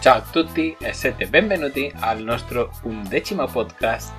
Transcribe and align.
Ciao 0.00 0.16
a 0.16 0.22
tutti 0.22 0.74
e 0.80 0.92
siete 0.94 1.26
benvenuti 1.26 1.92
al 2.00 2.22
nostro 2.22 2.72
undecimo 2.84 3.46
podcast 3.46 4.14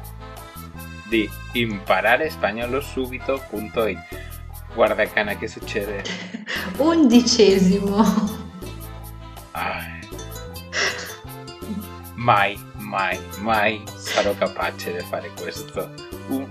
di 1.10 1.28
impararespagnolo.subito.it 1.54 3.98
Guarda 4.76 5.08
cana 5.08 5.36
che 5.36 5.48
succede. 5.48 6.04
Undicesimo. 6.78 8.06
Ai. 9.54 10.08
Mai, 12.14 12.64
mai, 12.78 13.20
mai 13.40 13.82
sarò 13.96 14.36
capace 14.36 14.96
di 14.96 15.04
fare 15.04 15.32
questo. 15.34 15.92
Un 16.28 16.48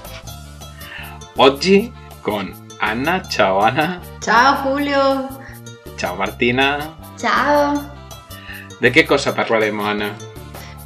Oggi 1.35 1.91
con 2.21 2.52
Anna. 2.77 3.21
Ciao 3.27 3.59
Anna. 3.59 4.02
Ciao 4.20 4.63
Julio. 4.63 5.27
Ciao 5.95 6.16
Martina. 6.16 6.97
Ciao. 7.17 7.94
Di 8.80 8.89
che 8.89 9.05
cosa 9.05 9.33
parleremo 9.33 9.83
Anna? 9.83 10.16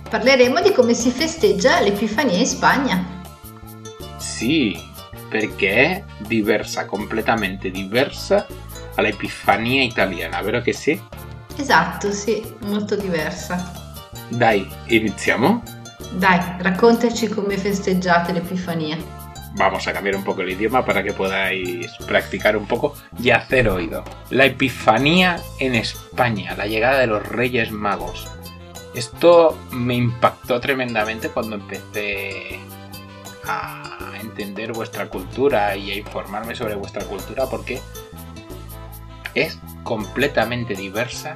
Parleremo 0.09 0.61
di 0.61 0.73
come 0.73 0.93
si 0.93 1.11
festeggia 1.11 1.79
l'Epifania 1.79 2.37
in 2.37 2.45
Spagna. 2.45 3.05
Sì, 4.17 4.77
perché 5.29 5.73
è 5.73 6.03
diversa, 6.17 6.85
completamente 6.85 7.71
diversa 7.71 8.45
all'Epifania 8.95 9.83
italiana, 9.83 10.41
vero 10.41 10.61
che 10.61 10.73
sì? 10.73 10.99
Esatto, 11.59 12.13
sì, 12.13 12.41
molto 12.61 12.95
diversa. 12.95 13.71
Dai, 14.29 14.65
iniziamo. 14.87 15.61
Dai, 16.13 16.39
raccontaci 16.59 17.27
come 17.27 17.57
festeggiate 17.57 18.31
l'Epifania. 18.31 18.97
Vamos 19.55 19.85
a 19.85 19.91
cambiar 19.91 20.15
un 20.15 20.23
poco 20.23 20.41
el 20.41 20.51
idioma 20.51 20.85
para 20.85 21.03
que 21.03 21.11
podáis 21.11 21.91
practicar 22.07 22.55
un 22.55 22.65
poco 22.65 22.95
y 23.21 23.31
hacer 23.31 23.67
oído. 23.67 24.05
La 24.29 24.45
Epifanía 24.45 25.37
en 25.59 25.75
España, 25.75 26.55
la 26.55 26.65
llegada 26.65 26.99
de 26.99 27.07
los 27.07 27.27
Reyes 27.27 27.71
Magos. 27.71 28.25
Esto 28.95 29.57
me 29.71 29.95
impactó 29.95 30.61
tremendamente 30.61 31.27
cuando 31.27 31.57
empecé 31.57 32.57
a 33.45 34.13
entender 34.21 34.71
vuestra 34.71 35.09
cultura 35.09 35.75
y 35.75 35.91
a 35.91 35.97
informarme 35.97 36.55
sobre 36.55 36.75
vuestra 36.75 37.03
cultura 37.03 37.47
porque 37.47 37.81
es 39.35 39.59
completamente 39.83 40.75
diversa 40.75 41.33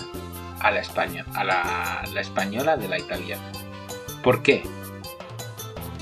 a 0.64 0.72
la 0.72 0.80
España, 0.80 1.26
a 1.36 1.44
la, 1.44 2.04
la 2.12 2.22
española 2.22 2.76
de 2.76 2.88
la 2.88 2.98
italiana. 2.98 3.52
¿Por 4.24 4.42
qué? 4.42 4.64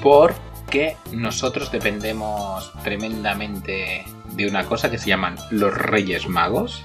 Porque 0.02 0.96
nosotros 1.12 1.72
dependemos 1.72 2.72
tremendamente 2.84 4.06
de 4.32 4.48
una 4.48 4.66
cosa 4.66 4.90
que 4.90 4.98
se 4.98 5.10
llaman 5.10 5.36
los 5.50 5.74
Reyes 5.74 6.30
Magos. 6.30 6.84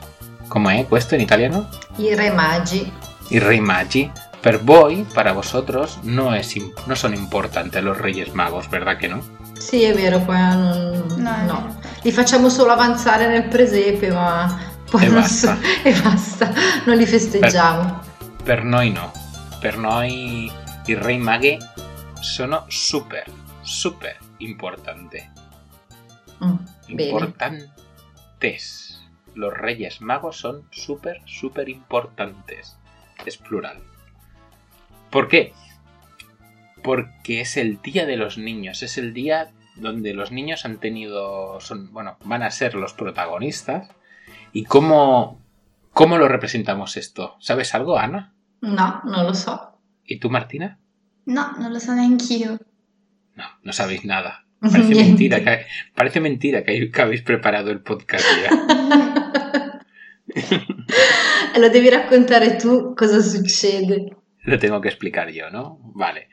¿Cómo 0.48 0.70
es 0.70 0.86
esto 0.90 1.14
en 1.14 1.20
italiano? 1.20 1.68
I 1.98 2.14
Re 2.14 2.30
Magi. 2.32 2.92
Y 3.30 3.38
Rey 3.38 3.60
Magi. 3.60 4.10
Per 4.40 4.58
voi, 4.58 5.04
para 5.12 5.32
vosotros, 5.32 5.98
no, 6.04 6.34
es, 6.34 6.54
no 6.86 6.94
son 6.94 7.14
importantes 7.14 7.82
los 7.82 7.98
Reyes 7.98 8.32
Magos, 8.32 8.70
¿verdad 8.70 8.96
que 8.96 9.08
no? 9.08 9.20
Sì, 9.58 9.82
è 9.82 9.92
vero, 9.92 10.20
qua 10.20 10.54
non... 10.54 11.14
No, 11.16 11.42
no. 11.44 11.80
Li 12.02 12.12
facciamo 12.12 12.48
solo 12.48 12.70
avanzare 12.70 13.26
nel 13.26 13.48
presepe, 13.48 14.12
ma 14.12 14.56
poi 14.90 15.04
E 15.06 15.10
basta. 15.10 15.56
so- 15.56 15.88
e 15.88 15.92
basta, 16.00 16.52
non 16.84 16.96
li 16.96 17.06
festeggiamo. 17.06 18.00
Per 18.44 18.64
noi 18.64 18.90
no. 18.90 19.12
Per 19.60 19.76
noi 19.78 20.50
i 20.86 20.94
Rei 20.94 21.18
Maghi 21.18 21.58
sono 22.20 22.64
super, 22.68 23.24
super 23.62 24.16
importanti. 24.38 25.22
Mm, 26.44 26.54
bene. 26.94 27.02
Importantes. 27.10 28.92
Los 29.34 29.52
Reyes 29.52 30.00
Magos 30.00 30.36
son 30.38 30.66
súper, 30.70 31.20
súper 31.24 31.68
importantes. 31.68 32.78
Es 33.24 33.36
plural. 33.36 33.82
¿Por 35.10 35.28
qué? 35.28 35.52
Porque 36.82 37.40
es 37.40 37.56
el 37.56 37.80
día 37.82 38.06
de 38.06 38.16
los 38.16 38.38
niños. 38.38 38.82
Es 38.82 38.96
el 38.98 39.12
día 39.12 39.50
donde 39.76 40.14
los 40.14 40.30
niños 40.30 40.64
han 40.64 40.78
tenido. 40.78 41.60
Son, 41.60 41.92
bueno, 41.92 42.16
van 42.24 42.42
a 42.42 42.50
ser 42.50 42.74
los 42.74 42.92
protagonistas. 42.92 43.88
¿Y 44.52 44.64
cómo, 44.64 45.40
cómo 45.92 46.18
lo 46.18 46.28
representamos 46.28 46.96
esto? 46.96 47.36
¿Sabes 47.40 47.74
algo, 47.74 47.98
Ana? 47.98 48.34
No, 48.60 49.02
non 49.04 49.26
lo 49.26 49.34
so. 49.34 49.78
¿Y 50.04 50.18
tú, 50.18 50.30
Martina? 50.30 50.78
No, 51.26 51.52
non 51.58 51.72
lo 51.72 51.80
so 51.80 51.94
neanch'io. 51.94 52.58
No, 53.34 53.44
no 53.62 53.72
sabéis 53.72 54.04
nada. 54.04 54.46
Parece 54.60 54.94
mentira, 54.94 55.44
que, 55.44 55.66
parece 55.94 56.20
mentira 56.20 56.64
que, 56.64 56.90
que 56.90 57.02
habéis 57.02 57.22
preparado 57.22 57.70
el 57.70 57.80
podcast 57.80 58.24
ya. 58.42 58.50
Lo 61.58 61.70
devi 61.70 61.90
raccontare 61.90 62.58
tu 62.60 62.94
cosa 62.94 63.22
succede. 63.22 64.16
Lo 64.42 64.58
tengo 64.58 64.80
que 64.80 64.88
explicar 64.88 65.30
yo, 65.30 65.50
¿no? 65.50 65.78
Vale. 65.94 66.28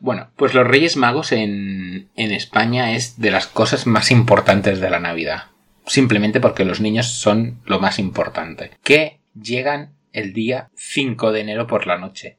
Bueno, 0.00 0.30
pues 0.36 0.54
los 0.54 0.66
Reyes 0.66 0.96
Magos 0.96 1.32
en, 1.32 2.08
en 2.14 2.30
España 2.30 2.92
es 2.92 3.18
de 3.18 3.30
las 3.30 3.46
cosas 3.46 3.86
más 3.86 4.10
importantes 4.10 4.80
de 4.80 4.90
la 4.90 5.00
Navidad. 5.00 5.47
Simplemente 5.88 6.40
porque 6.40 6.64
los 6.64 6.80
niños 6.80 7.06
son 7.06 7.60
lo 7.64 7.80
más 7.80 7.98
importante. 7.98 8.70
Que 8.84 9.20
llegan 9.34 9.94
el 10.12 10.32
día 10.32 10.70
5 10.74 11.32
de 11.32 11.40
enero 11.40 11.66
por 11.66 11.86
la 11.86 11.98
noche. 11.98 12.38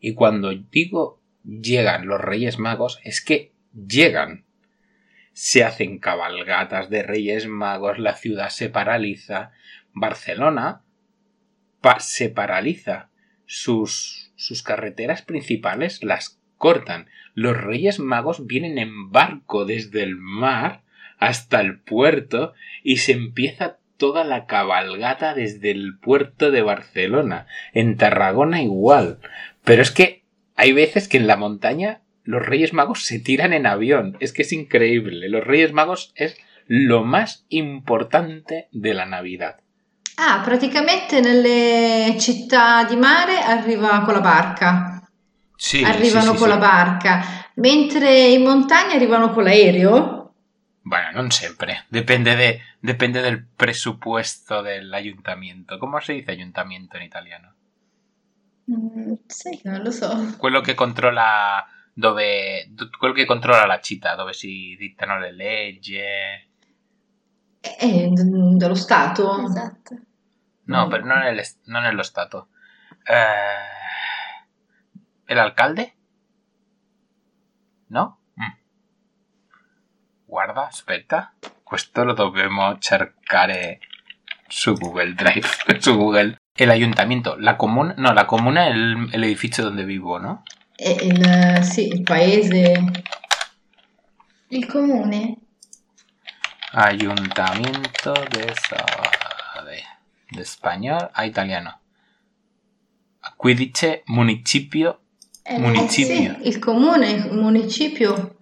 Y 0.00 0.14
cuando 0.14 0.52
digo 0.52 1.20
llegan 1.44 2.06
los 2.06 2.20
Reyes 2.20 2.58
Magos, 2.58 3.00
es 3.04 3.20
que 3.20 3.52
llegan. 3.72 4.44
Se 5.32 5.62
hacen 5.62 5.98
cabalgatas 5.98 6.90
de 6.90 7.04
Reyes 7.04 7.46
Magos, 7.46 7.98
la 7.98 8.16
ciudad 8.16 8.48
se 8.48 8.68
paraliza. 8.68 9.52
Barcelona 9.92 10.82
se 12.00 12.28
paraliza 12.28 13.10
sus, 13.46 14.32
sus 14.34 14.62
carreteras 14.62 15.22
principales 15.22 16.02
las 16.02 16.40
cortan. 16.56 17.08
Los 17.34 17.56
Reyes 17.56 18.00
Magos 18.00 18.46
vienen 18.46 18.78
en 18.78 19.10
barco 19.12 19.64
desde 19.64 20.02
el 20.02 20.16
mar 20.16 20.82
hasta 21.18 21.60
el 21.60 21.80
puerto 21.80 22.54
y 22.82 22.98
se 22.98 23.12
empieza 23.12 23.78
toda 23.96 24.24
la 24.24 24.46
cabalgata 24.46 25.34
desde 25.34 25.70
el 25.70 25.98
puerto 25.98 26.50
de 26.50 26.62
Barcelona. 26.62 27.46
En 27.72 27.96
Tarragona 27.96 28.62
igual. 28.62 29.18
Pero 29.64 29.82
es 29.82 29.90
que 29.90 30.22
hay 30.56 30.72
veces 30.72 31.08
que 31.08 31.16
en 31.16 31.26
la 31.26 31.36
montaña 31.36 32.00
los 32.24 32.44
Reyes 32.44 32.72
Magos 32.72 33.04
se 33.04 33.18
tiran 33.18 33.52
en 33.52 33.66
avión. 33.66 34.16
Es 34.20 34.32
que 34.32 34.42
es 34.42 34.52
increíble. 34.52 35.28
Los 35.28 35.44
Reyes 35.44 35.72
Magos 35.72 36.12
es 36.14 36.36
lo 36.66 37.02
más 37.04 37.44
importante 37.48 38.68
de 38.70 38.94
la 38.94 39.06
Navidad. 39.06 39.56
Ah, 40.20 40.42
praticamente 40.44 41.20
nelle 41.20 42.16
città 42.18 42.84
di 42.84 42.96
mare 42.96 43.38
arriva 43.40 44.02
con 44.04 44.14
la 44.14 44.20
barca. 44.20 45.08
Sí, 45.56 45.82
arrivano 45.82 46.34
con 46.34 46.48
la 46.48 46.56
barca, 46.56 47.52
mentre 47.54 48.26
in 48.26 48.42
montagna 48.42 48.94
arrivano 48.94 49.32
con 49.32 49.44
l'aereo. 49.44 50.17
Bueno, 50.88 51.12
non 51.12 51.30
sempre. 51.30 51.84
Depende, 51.90 52.34
de, 52.34 52.62
depende 52.80 53.20
del 53.20 53.44
presupuesto 53.44 54.62
del 54.62 54.92
ayuntamiento. 54.94 55.78
¿Cómo 55.78 56.00
se 56.00 56.14
dice 56.14 56.30
ayuntamiento 56.32 56.96
en 56.96 57.02
italiano? 57.02 57.52
Mm, 58.70 59.12
che 59.28 59.60
non 59.68 59.82
lo 59.82 59.90
so. 59.90 60.36
Quello 60.38 60.62
che 60.62 60.74
controlla 60.74 61.66
dove 61.92 62.70
quello 62.98 63.12
che 63.12 63.26
controlla 63.26 63.66
la 63.66 63.80
città, 63.80 64.14
dove 64.14 64.32
si 64.32 64.76
dittano 64.78 65.18
le 65.18 65.32
leggi. 65.32 65.96
Eh, 65.98 66.48
dello 68.12 68.74
Stato. 68.74 69.44
Esatto. 69.44 69.94
No, 70.64 70.86
Mm. 70.86 70.90
pero 70.90 71.04
no 71.04 71.14
en 71.16 71.22
el, 71.26 71.38
est- 71.40 71.60
no 71.66 71.80
nello 71.80 72.02
Stato. 72.02 72.48
Eh, 73.04 74.46
¿El 75.26 75.38
alcalde? 75.38 75.94
¿No? 77.88 78.18
Guarda, 80.28 80.66
aspetta. 80.66 81.32
Questo 81.62 82.04
lo 82.04 82.12
dobbiamo 82.12 82.78
cercare 82.78 83.78
su 84.46 84.74
Google 84.74 85.14
Drive, 85.14 85.48
su 85.80 85.96
Google. 85.96 86.36
El 86.54 86.70
ayuntamiento, 86.70 87.36
la 87.38 87.56
comuna, 87.56 87.94
no, 87.96 88.12
la 88.12 88.26
comuna 88.26 88.68
es 88.68 88.74
el, 88.74 89.08
el 89.12 89.24
edificio 89.24 89.62
donde 89.64 89.84
vivo, 89.86 90.18
¿no? 90.18 90.42
E 90.76 90.90
il, 91.02 91.64
sì, 91.64 91.88
il 91.88 92.02
paese. 92.02 92.78
Il 94.50 94.66
comune? 94.66 95.38
Ayuntamiento 96.72 98.12
de, 98.12 98.54
Sa- 98.68 99.64
de, 99.64 99.82
español 100.42 101.10
a 101.14 101.24
italiano. 101.24 101.80
Qui 103.36 103.54
dice 103.54 104.02
municipio. 104.06 105.00
Eh, 105.44 105.58
Municipio. 105.58 106.36
Il 106.42 106.58
comune, 106.58 107.28
municipio. 107.30 108.37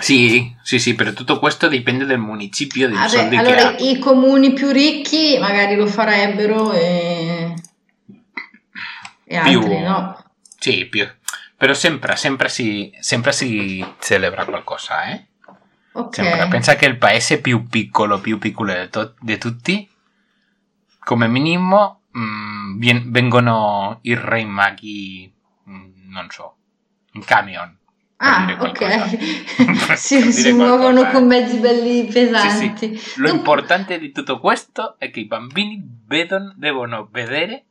Sì, 0.00 0.54
sì, 0.62 0.78
sì, 0.78 0.94
però 0.94 1.12
tutto 1.12 1.38
questo 1.38 1.68
dipende 1.68 2.04
dal 2.04 2.18
municipio, 2.18 2.88
soldi 3.08 3.36
che 3.36 3.42
allora 3.42 3.76
i 3.78 3.98
comuni 3.98 4.52
più 4.52 4.70
ricchi 4.70 5.38
magari 5.38 5.74
lo 5.76 5.86
farebbero 5.86 6.72
e... 6.72 7.54
e 9.24 9.36
altri 9.36 9.58
Più- 9.58 9.78
no. 9.80 10.24
Sì, 10.58 10.86
più. 10.86 11.06
Però 11.56 11.74
sempre, 11.74 12.16
sempre 12.16 12.48
si, 12.48 12.92
sempre 13.00 13.32
si 13.32 13.84
celebra 13.98 14.44
qualcosa, 14.44 15.04
eh? 15.10 15.26
Ok. 15.92 16.14
Sempre. 16.14 16.48
Pensa 16.48 16.76
che 16.76 16.86
il 16.86 16.98
paese 16.98 17.40
più 17.40 17.66
piccolo, 17.66 18.20
più 18.20 18.38
piccolo 18.38 18.72
di, 18.72 18.88
to- 18.88 19.14
di 19.20 19.38
tutti, 19.38 19.88
come 21.00 21.26
minimo, 21.26 22.02
mm, 22.16 22.78
vien- 22.78 23.10
vengono 23.10 23.98
i 24.02 24.14
re 24.14 24.44
maghi, 24.44 25.32
mm, 25.68 26.10
non 26.10 26.28
so, 26.30 26.56
in 27.12 27.24
camion. 27.24 27.76
Ah, 28.20 28.56
ok. 28.60 28.76
qualcosa. 28.76 29.94
si, 29.96 30.52
muovono 30.52 31.00
qualcosa, 31.02 31.10
con 31.12 31.26
mezzi 31.26 31.58
belli 31.58 32.04
pesanti. 32.06 32.90
Lo 33.16 33.28
Dunque- 33.28 33.30
importante 33.30 33.98
di 33.98 34.10
tutto 34.12 34.38
questo 34.40 34.96
è 34.98 35.10
che 35.10 35.20
i 35.20 35.26
bambini 35.26 35.82
vedono, 36.06 36.52
devono 36.56 37.08
vedere 37.10 37.62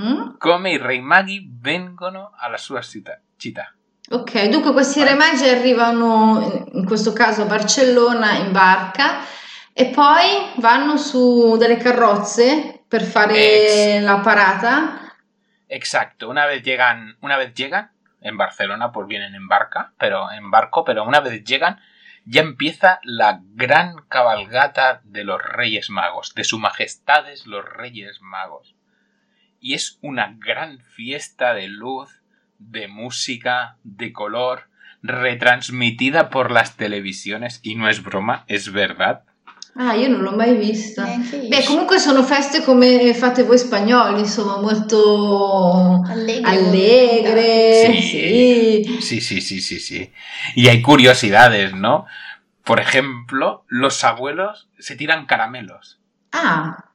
Mm? 0.00 0.36
come 0.38 0.70
i 0.70 0.78
re 0.78 0.98
maghi 1.00 1.46
vengono 1.60 2.32
alla 2.38 2.56
sua 2.56 2.80
città. 2.80 3.20
città. 3.36 3.74
Ok, 4.08 4.48
dunque 4.48 4.72
questi 4.72 5.02
re 5.04 5.12
magi 5.14 5.46
arrivano, 5.46 6.66
in 6.72 6.86
questo 6.86 7.12
caso 7.12 7.42
a 7.42 7.44
Barcellona, 7.44 8.36
in 8.38 8.52
barca 8.52 9.18
e 9.74 9.86
poi 9.88 10.50
vanno 10.56 10.96
su 10.96 11.56
delle 11.58 11.76
carrozze 11.76 12.84
per 12.88 13.02
fare 13.02 13.96
Ex. 13.98 14.02
la 14.02 14.18
parata. 14.20 15.14
Exacto, 15.66 16.26
una 16.30 16.46
vez 16.46 16.62
llegan, 16.62 17.14
una 17.20 17.36
vez 17.36 17.52
llegan 17.54 17.86
en 18.22 18.36
Barcelona, 18.36 18.92
pues 18.92 19.06
vienen 19.06 19.34
en 19.34 19.48
barca, 19.48 19.92
pero 19.98 20.30
en 20.32 20.50
barco, 20.50 20.84
pero 20.84 21.04
una 21.04 21.20
vez 21.20 21.44
llegan, 21.44 21.80
ya 22.24 22.40
empieza 22.40 23.00
la 23.02 23.40
gran 23.42 23.96
cabalgata 24.08 25.00
de 25.04 25.24
los 25.24 25.42
Reyes 25.42 25.90
Magos, 25.90 26.34
de 26.34 26.44
su 26.44 26.58
majestades 26.58 27.46
los 27.46 27.64
Reyes 27.64 28.20
Magos. 28.20 28.74
Y 29.60 29.74
es 29.74 29.98
una 30.02 30.34
gran 30.38 30.78
fiesta 30.80 31.54
de 31.54 31.68
luz, 31.68 32.22
de 32.58 32.88
música, 32.88 33.76
de 33.82 34.12
color, 34.12 34.68
retransmitida 35.02 36.30
por 36.30 36.50
las 36.50 36.76
televisiones, 36.76 37.60
y 37.62 37.74
no 37.74 37.88
es 37.88 38.02
broma, 38.02 38.44
es 38.46 38.72
verdad. 38.72 39.24
Ah, 39.74 39.94
io 39.94 40.08
non 40.08 40.20
l'ho 40.20 40.32
mai 40.32 40.54
vista. 40.56 41.04
Beh, 41.48 41.64
comunque 41.64 41.98
sono 41.98 42.22
feste 42.22 42.62
come 42.62 43.14
fate 43.14 43.42
voi 43.42 43.56
spagnoli, 43.56 44.20
insomma, 44.20 44.60
molto 44.60 46.02
Allegre. 46.06 46.46
allegre. 46.48 47.86
Sí. 47.86 48.02
sì. 48.02 48.98
Sí, 49.00 49.20
sí, 49.20 49.40
sí, 49.40 49.60
sí, 49.60 49.80
sí. 49.80 50.12
Y 50.54 50.68
hay 50.68 50.82
curiosidades, 50.82 51.72
¿no? 51.72 52.04
Por 52.62 52.80
ejemplo, 52.80 53.64
los 53.68 54.04
abuelos 54.04 54.68
se 54.78 54.94
tiran 54.94 55.24
caramelos. 55.24 56.00
Ah, 56.32 56.91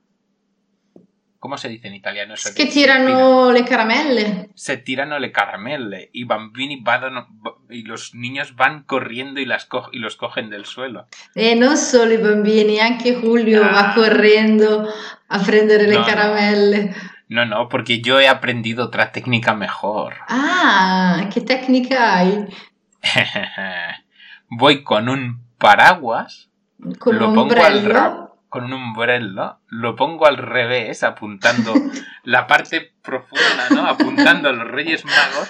¿Cómo 1.39 1.57
se 1.57 1.69
dice 1.69 1.87
en 1.87 1.93
italiano 1.95 2.33
eso? 2.33 2.49
che 2.55 2.65
tirano 2.65 3.51
le 3.51 3.63
caramelle. 3.63 4.49
Se 4.55 4.77
tirano 4.77 5.19
le 5.19 5.31
caramelle 5.31 6.09
y 6.11 6.23
bambini 6.23 6.81
vadano- 6.81 7.27
y 7.69 7.83
los 7.83 8.15
niños 8.15 8.55
van 8.55 8.83
corriendo 8.83 9.39
y, 9.39 9.45
las 9.45 9.65
co- 9.65 9.89
y 9.91 9.99
los 9.99 10.15
cogen 10.15 10.49
del 10.49 10.65
suelo. 10.65 11.07
E 11.35 11.53
non 11.55 11.77
solo 11.77 12.11
i 12.13 12.17
bambini, 12.17 12.79
anche 12.79 13.13
Julio 13.15 13.63
Ah. 13.63 13.71
va 13.71 13.93
correndo 13.93 14.87
a 15.29 15.39
prendere 15.39 15.85
le 15.85 15.93
No, 15.93 15.99
no. 15.99 16.05
caramelle. 16.05 16.95
No, 17.29 17.45
no, 17.45 17.67
porque 17.69 17.99
yo 18.01 18.19
he 18.19 18.27
aprendido 18.27 18.85
otra 18.85 19.11
técnica 19.11 19.53
mejor. 19.53 20.15
Ah, 20.29 21.27
che 21.29 21.43
tecnica 21.43 22.15
hai? 22.15 22.47
Voy 24.49 24.83
con 24.83 25.07
un 25.09 25.41
paraguas 25.57 26.49
Con 26.99 27.17
lo 27.17 27.29
un 27.29 27.35
pongo 27.35 27.53
al 27.63 28.26
con 28.49 28.63
un 28.65 28.73
ombrello, 28.73 29.59
lo 29.67 29.95
pongo 29.95 30.25
al 30.25 30.37
revés, 30.37 31.03
apuntando 31.03 31.73
la 32.23 32.47
parte 32.47 32.93
profunda, 33.01 33.67
¿no? 33.71 33.85
Apuntando 33.87 34.49
a 34.49 34.53
los 34.53 34.67
Reyes 34.67 35.03
Magos. 35.05 35.49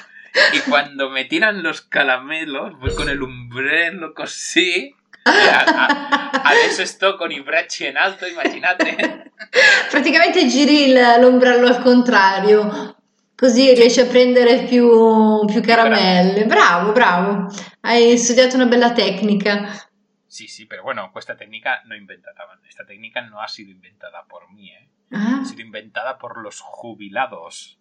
Y 0.53 0.59
cuando 0.69 1.09
me 1.09 1.25
tiran 1.25 1.63
los 1.63 1.81
caramelos, 1.81 2.77
voy 2.79 2.93
con 2.95 3.09
el 3.09 3.21
ombrello 3.21 4.13
così. 4.13 4.93
A- 5.23 5.63
a- 5.65 6.29
adesso 6.43 6.85
sto 6.85 7.17
con 7.17 7.31
i 7.31 7.41
bracci 7.41 7.87
in 7.87 7.97
alto, 7.97 8.25
immaginate. 8.27 9.31
Praticamente 9.89 10.47
giri 10.47 10.93
l'ombrello 11.19 11.67
al 11.67 11.81
contrario, 11.81 12.95
così 13.35 13.73
riesci 13.73 13.99
a 13.99 14.05
prendere 14.05 14.63
più, 14.63 15.43
più 15.45 15.61
caramelle. 15.61 16.45
Bravo, 16.45 16.91
bravo. 16.91 17.53
Hai 17.81 18.17
studiato 18.17 18.55
una 18.55 18.65
bella 18.65 18.91
tecnica. 18.91 19.86
Sí, 20.27 20.47
sí, 20.47 20.65
pero 20.65 20.83
bueno, 20.83 21.11
esta 21.15 21.37
técnica 21.37 21.81
no 21.85 21.95
inventada. 21.95 22.43
Esta 22.67 22.85
técnica 22.85 23.21
no 23.21 23.41
ha 23.41 23.47
sido 23.47 23.71
inventada 23.71 24.25
por 24.25 24.51
mí, 24.51 24.69
¿eh? 24.71 24.89
Ah, 25.11 25.39
Ha 25.41 25.45
sido 25.45 25.61
inventada 25.61 26.17
por 26.17 26.41
los 26.41 26.59
jubilados. 26.59 27.79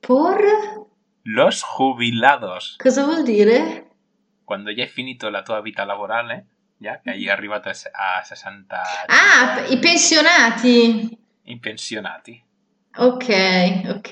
por? 0.00 0.40
Los 1.24 1.62
jubilados. 1.62 2.76
Cosa 2.82 3.04
vuol 3.06 3.24
dire? 3.24 3.88
quando 4.44 4.70
ya 4.70 4.82
hai 4.84 4.90
finito 4.90 5.30
la 5.30 5.44
tua 5.44 5.62
vita 5.62 5.86
laborale, 5.86 6.44
ya 6.78 7.00
che 7.00 7.10
hai 7.12 7.28
arrivato 7.30 7.70
a 7.70 7.74
se- 7.74 7.90
a 7.94 8.22
60 8.24 8.82
Ah, 9.08 9.64
i 9.70 9.78
pensionati. 9.78 11.16
i 11.44 11.56
pensionati. 11.58 12.42
Ok, 12.98 13.28
ok. 13.96 14.10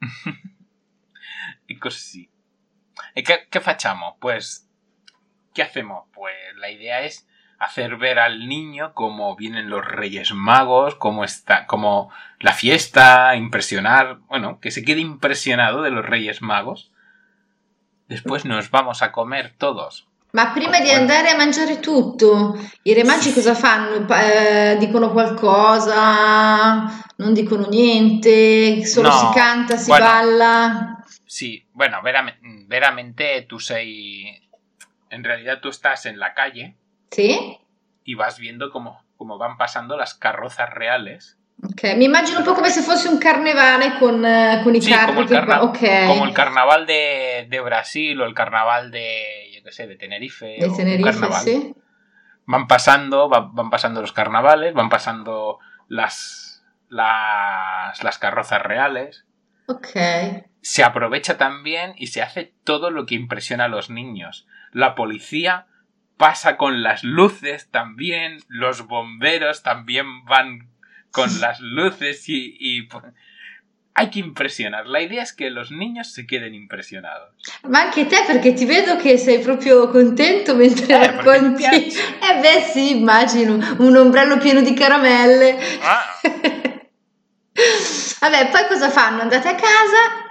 y 1.66 1.78
così. 1.78 2.30
¿Y 3.14 3.22
qué, 3.22 3.46
qué 3.50 3.60
facciamo? 3.60 4.16
Pues, 4.20 4.66
¿qué 5.54 5.62
hacemos? 5.62 6.04
Pues 6.12 6.34
la 6.56 6.70
idea 6.70 7.02
es 7.02 7.26
hacer 7.58 7.96
ver 7.96 8.18
al 8.18 8.46
niño 8.48 8.92
cómo 8.92 9.36
vienen 9.36 9.70
los 9.70 9.84
Reyes 9.84 10.32
Magos, 10.34 10.96
cómo 10.96 11.24
está, 11.24 11.66
cómo 11.66 12.10
la 12.40 12.52
fiesta, 12.52 13.34
impresionar, 13.36 14.18
bueno, 14.28 14.60
que 14.60 14.70
se 14.70 14.84
quede 14.84 15.00
impresionado 15.00 15.80
de 15.82 15.90
los 15.90 16.04
Reyes 16.04 16.42
Magos. 16.42 16.90
Después 18.08 18.44
nos 18.44 18.70
vamos 18.70 19.00
a 19.02 19.12
comer 19.12 19.54
todos. 19.56 20.06
Ma 20.32 20.52
prima 20.52 20.80
di 20.80 20.90
andare 20.90 21.30
a 21.30 21.36
mangiare 21.36 21.76
tutto, 21.78 22.58
i 22.82 22.92
re 22.92 23.04
magi 23.04 23.32
cosa 23.32 23.54
fanno? 23.54 24.04
Eh, 24.12 24.76
dicono 24.80 25.12
qualcosa? 25.12 26.90
Non 27.16 27.32
dicono 27.32 27.68
niente? 27.68 28.84
Solo 28.84 29.08
No, 29.10 29.14
si 29.20 29.38
canta, 29.38 29.76
si 29.76 29.88
bueno. 29.90 30.04
balla? 30.06 31.04
Sí, 31.24 31.64
bueno, 31.72 32.02
verame- 32.02 32.38
veramente 32.66 33.42
tú 33.48 33.60
sei... 33.60 34.42
En 35.14 35.24
realidad 35.24 35.60
tú 35.60 35.68
estás 35.68 36.06
en 36.06 36.18
la 36.18 36.34
calle 36.34 36.76
y 38.04 38.14
vas 38.14 38.38
viendo 38.38 38.70
cómo, 38.70 39.02
cómo 39.16 39.38
van 39.38 39.56
pasando 39.56 39.96
las 39.96 40.14
carrozas 40.14 40.70
reales. 40.70 41.38
Ok, 41.62 41.96
mi 41.96 42.06
immagino 42.06 42.40
un 42.40 42.44
po' 42.44 42.54
come 42.54 42.68
se 42.68 42.82
fosse 42.82 43.08
un 43.08 43.18
carnevale 43.18 43.98
con, 43.98 44.24
eh, 44.26 44.60
con 44.64 44.74
i 44.74 44.82
Sí, 44.82 44.90
carri 44.90 45.06
como 45.14 45.20
el, 45.20 45.28
che 45.28 45.34
carna- 45.34 45.62
ok. 45.62 45.78
como 46.08 46.24
el 46.24 46.34
carnaval 46.34 46.84
de, 46.86 47.46
de 47.48 47.60
Brasil 47.60 48.20
o 48.20 48.24
el 48.26 48.34
carnaval 48.34 48.90
de, 48.90 49.50
yo 49.54 49.62
qué 49.62 49.70
sé, 49.72 49.86
de 49.86 49.96
Tenerife. 49.96 50.56
De 50.58 50.68
Tenerife, 50.76 51.10
carnaval. 51.10 51.42
sì. 51.44 51.74
Van 52.46 52.66
pasando, 52.66 53.28
va- 53.30 53.48
van 53.52 53.70
pasando 53.70 54.00
los 54.02 54.12
carnavales, 54.12 54.74
van 54.74 54.88
pasando 54.90 55.58
las, 55.88 56.64
las, 56.88 58.02
las 58.02 58.18
carrozas 58.18 58.60
reales. 58.62 59.24
Ok. 59.66 59.88
Se 60.60 60.82
aprovecha 60.82 61.38
también 61.38 61.94
y 61.96 62.08
se 62.08 62.20
hace 62.22 62.52
todo 62.64 62.90
lo 62.90 63.06
que 63.06 63.14
impresiona 63.14 63.64
a 63.64 63.68
los 63.68 63.88
niños. 63.90 64.46
La 64.74 64.94
policía 64.94 65.66
pasa 66.16 66.56
con 66.56 66.82
las 66.82 67.02
luces 67.04 67.70
también, 67.70 68.40
los 68.48 68.86
bomberos 68.86 69.62
también 69.62 70.24
van 70.26 70.68
con 71.10 71.30
las 71.40 71.60
luces 71.60 72.28
y, 72.28 72.56
y, 72.58 72.82
pues, 72.82 73.04
hay 73.94 74.10
que 74.10 74.18
impresionar. 74.18 74.86
La 74.88 75.00
idea 75.00 75.22
es 75.22 75.32
que 75.32 75.50
los 75.50 75.70
niños 75.70 76.12
se 76.12 76.26
queden 76.26 76.52
impresionados. 76.54 77.30
Ma 77.68 77.82
anche 77.82 78.06
te 78.06 78.16
perché 78.26 78.52
ti 78.52 78.64
vedo 78.64 78.96
che 78.96 79.16
sei 79.16 79.38
proprio 79.38 79.88
contento 79.88 80.56
mentre 80.56 80.92
Eh, 80.92 81.06
racconti. 81.06 81.64
Eh 81.64 82.40
beh 82.40 82.62
sì, 82.72 82.98
immagino, 82.98 83.54
un 83.78 83.96
ombrello 83.96 84.36
pieno 84.38 84.60
di 84.60 84.74
caramelle. 84.74 85.56
Ah. 85.82 86.20
Vabbè, 88.20 88.48
poi 88.50 88.66
cosa 88.66 88.90
fanno? 88.90 89.22
Andate 89.22 89.48
a 89.48 89.54
casa? 89.54 90.23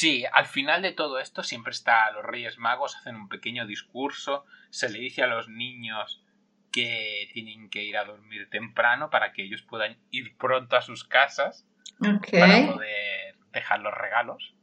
Sí, 0.00 0.24
al 0.32 0.46
final 0.46 0.80
de 0.80 0.92
todo 0.92 1.18
esto 1.18 1.42
siempre 1.42 1.72
está 1.72 2.10
los 2.12 2.24
Reyes 2.24 2.56
Magos, 2.56 2.96
hacen 2.96 3.16
un 3.16 3.28
pequeño 3.28 3.66
discurso, 3.66 4.46
se 4.70 4.88
le 4.88 4.98
dice 4.98 5.22
a 5.22 5.26
los 5.26 5.50
niños 5.50 6.22
que 6.72 7.28
tienen 7.34 7.68
que 7.68 7.82
ir 7.84 7.98
a 7.98 8.06
dormir 8.06 8.48
temprano 8.48 9.10
para 9.10 9.34
que 9.34 9.42
ellos 9.42 9.60
puedan 9.60 9.98
ir 10.10 10.38
pronto 10.38 10.74
a 10.76 10.80
sus 10.80 11.04
casas 11.04 11.66
Ok. 12.00 12.28
para 12.30 12.72
poder 12.72 13.34
dejar 13.52 13.80
los 13.80 13.92
regalos. 13.92 14.54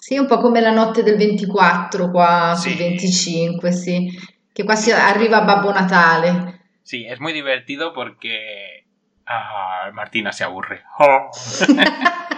Sì, 0.00 0.18
un 0.18 0.26
po' 0.26 0.40
come 0.40 0.60
la 0.60 0.72
notte 0.72 1.04
del 1.04 1.18
24 1.18 2.10
qua 2.10 2.56
Sì. 2.56 2.70
sul 2.70 2.78
25, 2.78 3.70
sì. 3.70 4.10
Che 4.52 4.64
qua 4.64 4.74
si 4.74 4.90
arriva 4.90 5.42
Babbo 5.42 5.70
Natale. 5.72 6.62
Sí, 6.82 7.06
es 7.06 7.20
muy 7.20 7.32
divertido 7.32 7.92
porque 7.92 8.83
ah, 9.26 9.90
Martina 9.92 10.32
se 10.32 10.44
aburre. 10.44 10.82
Oh. 10.98 11.30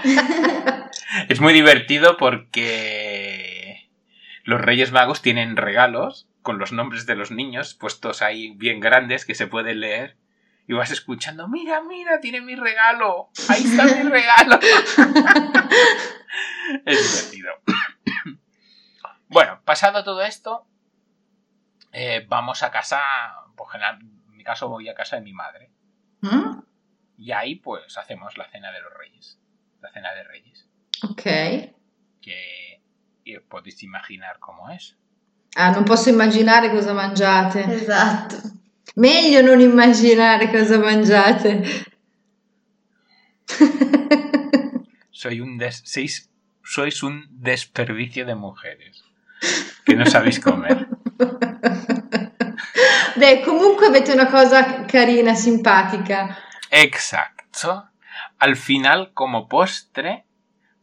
es 1.29 1.41
muy 1.41 1.53
divertido 1.53 2.17
porque 2.17 3.89
los 4.45 4.61
Reyes 4.61 4.93
Magos 4.93 5.23
tienen 5.23 5.57
regalos 5.57 6.29
con 6.43 6.59
los 6.59 6.73
nombres 6.73 7.07
de 7.07 7.17
los 7.17 7.31
niños 7.31 7.75
puestos 7.75 8.23
ahí 8.23 8.53
bien 8.57 8.81
grandes 8.81 9.25
que 9.25 9.35
se 9.35 9.49
pueden 9.49 9.81
leer 9.81 10.17
y 10.69 10.75
vas 10.75 10.91
escuchando, 10.91 11.47
mira, 11.49 11.81
mira, 11.83 12.21
tiene 12.21 12.41
mi 12.41 12.57
regalo, 12.57 13.31
ahí 13.49 13.63
está 13.63 13.85
mi 13.85 14.03
regalo. 14.03 14.59
es 16.85 17.33
divertido. 17.33 17.53
bueno, 19.29 19.61
pasado 19.65 20.03
todo 20.03 20.23
esto, 20.23 20.67
eh, 21.93 22.27
vamos 22.29 22.65
a 22.65 22.71
casa, 22.71 23.01
por 23.55 23.71
general, 23.71 24.01
en 24.01 24.37
mi 24.37 24.43
caso 24.43 24.69
voy 24.69 24.89
a 24.89 24.95
casa 24.95 25.17
de 25.17 25.23
mi 25.23 25.33
madre. 25.33 25.71
Mm? 26.21 26.59
Y 27.19 27.33
ahí 27.33 27.57
pues 27.57 27.97
hacemos 27.99 28.37
la 28.37 28.49
cena 28.51 28.71
de 28.73 28.81
los 28.81 28.93
reyes, 28.93 29.39
la 29.81 29.91
cena 29.93 30.13
de 30.15 30.25
reyes, 30.25 30.67
Ok. 31.03 31.23
que 32.21 32.81
y 33.25 33.39
podéis 33.41 33.83
imaginar 33.83 34.39
cómo 34.39 34.71
es. 34.71 34.97
Ah, 35.57 35.73
non 35.73 35.85
posso 35.85 36.11
immaginare 36.11 36.69
cosa 36.71 36.93
mangiate. 36.93 37.65
Esatto. 37.65 38.37
Meglio 38.97 39.41
non 39.43 39.59
immaginare 39.61 40.51
cosa 40.53 40.79
mangiate. 40.79 41.65
Soy 45.11 45.41
un 45.41 45.57
des- 45.59 45.83
sois, 45.85 46.29
sois 46.63 47.03
un 47.03 47.25
desperdicio 47.31 48.27
de 48.27 48.35
mujeres 48.35 49.03
que 49.85 49.95
no 49.97 50.05
sabéis 50.07 50.39
comer. 50.41 50.87
Beh, 53.17 53.43
comunque 53.45 53.87
avete 53.87 54.13
una 54.13 54.29
cosa 54.31 54.87
carina, 54.87 55.35
simpatica. 55.35 56.37
Exacto. 56.71 57.89
Al 58.39 58.57
final, 58.57 59.13
como 59.15 59.49
postre, 59.49 60.25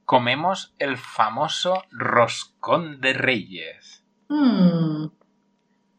comemos 0.05 0.73
el 0.79 0.97
famoso 0.97 1.83
roscón 1.91 2.99
de 3.01 3.13
reyes. 3.13 4.03
Mm, 4.29 5.07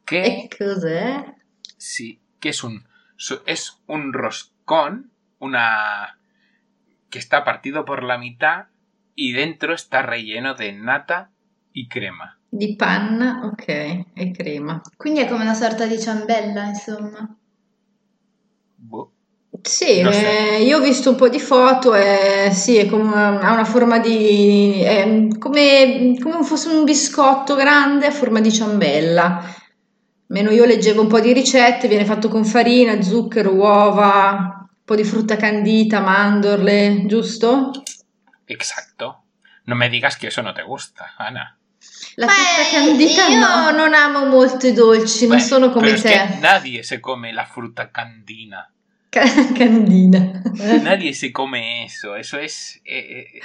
Que, 0.05 0.26
E 0.26 0.49
cos'è? 0.50 1.35
sí, 1.79 2.21
que 2.41 2.50
es 2.50 2.62
un, 2.62 2.87
es 3.47 3.81
un 3.87 4.12
roscón, 4.12 5.11
una 5.38 6.19
que 7.11 7.19
está 7.19 7.43
partido 7.45 7.85
por 7.87 8.03
la 8.03 8.19
mitad 8.19 8.67
y 9.14 9.33
dentro 9.33 9.73
está 9.73 10.03
relleno 10.03 10.55
de 10.55 10.73
nata 10.73 11.31
y 11.73 11.88
crema. 11.88 12.38
Di 12.50 12.76
panna, 12.76 13.47
ok, 13.47 13.64
e 14.14 14.33
crema. 14.37 14.83
Quindi 14.97 15.21
è 15.21 15.29
come 15.29 15.43
una 15.43 15.55
sorta 15.55 15.87
di 15.87 15.99
ciambella, 15.99 16.67
insomma. 16.67 17.35
Boh. 18.76 19.13
Sì, 19.66 20.00
eh, 20.00 20.62
io 20.62 20.76
ho 20.76 20.83
visto 20.83 21.09
un 21.09 21.16
po' 21.16 21.30
di 21.30 21.40
foto 21.40 21.94
e 21.94 22.50
sì, 22.52 22.76
è 22.76 22.87
come, 22.87 23.14
ha 23.14 23.50
una 23.50 23.64
forma 23.64 23.99
di... 23.99 24.83
è 24.83 25.26
come, 25.38 26.18
come 26.21 26.44
fosse 26.44 26.68
un 26.68 26.85
biscotto 26.85 27.54
grande 27.54 28.06
a 28.06 28.11
forma 28.11 28.40
di 28.40 28.52
ciambella. 28.52 29.42
Meno 30.26 30.50
io 30.50 30.66
leggevo 30.66 31.00
un 31.00 31.06
po' 31.09 31.21
di 31.21 31.33
ricette, 31.33 31.88
viene 31.88 32.04
fatto 32.04 32.28
con 32.28 32.44
farina, 32.44 33.00
zucchero, 33.00 33.54
uova, 33.54 34.33
un 34.59 34.85
po' 34.85 34.94
di 34.97 35.04
frutta 35.04 35.37
candita, 35.37 36.00
mandorle, 36.00 37.04
giusto? 37.06 37.71
Exacto. 38.44 39.23
No 39.64 39.76
me 39.76 39.88
digas 39.88 40.18
que 40.18 40.26
eso 40.26 40.42
no 40.42 40.52
te 40.52 40.62
gusta, 40.62 41.14
Ana. 41.16 41.56
La 42.16 42.26
Beh, 42.26 42.33
frutta 42.33 42.71
candita 42.71 43.26
io- 43.28 43.38
no, 43.38 43.71
non 43.71 43.94
amo 43.94 44.26
molto 44.26 44.66
i 44.66 44.73
dolci, 44.75 45.26
non 45.26 45.38
Beh, 45.38 45.42
sono 45.42 45.71
come 45.71 45.94
te. 45.94 46.37
nadie 46.40 46.83
se 46.83 47.00
come 47.00 47.33
la 47.33 47.47
fruta 47.47 47.90
candina. 47.90 48.68
Ca- 49.14 49.54
Candina. 49.56 50.42
Nadie 50.83 51.14
se 51.14 51.30
come 51.30 51.85
eso. 51.85 52.16
Eso 52.16 52.38
es. 52.38 52.80
eh, 52.85 52.99
eh, 53.37 53.40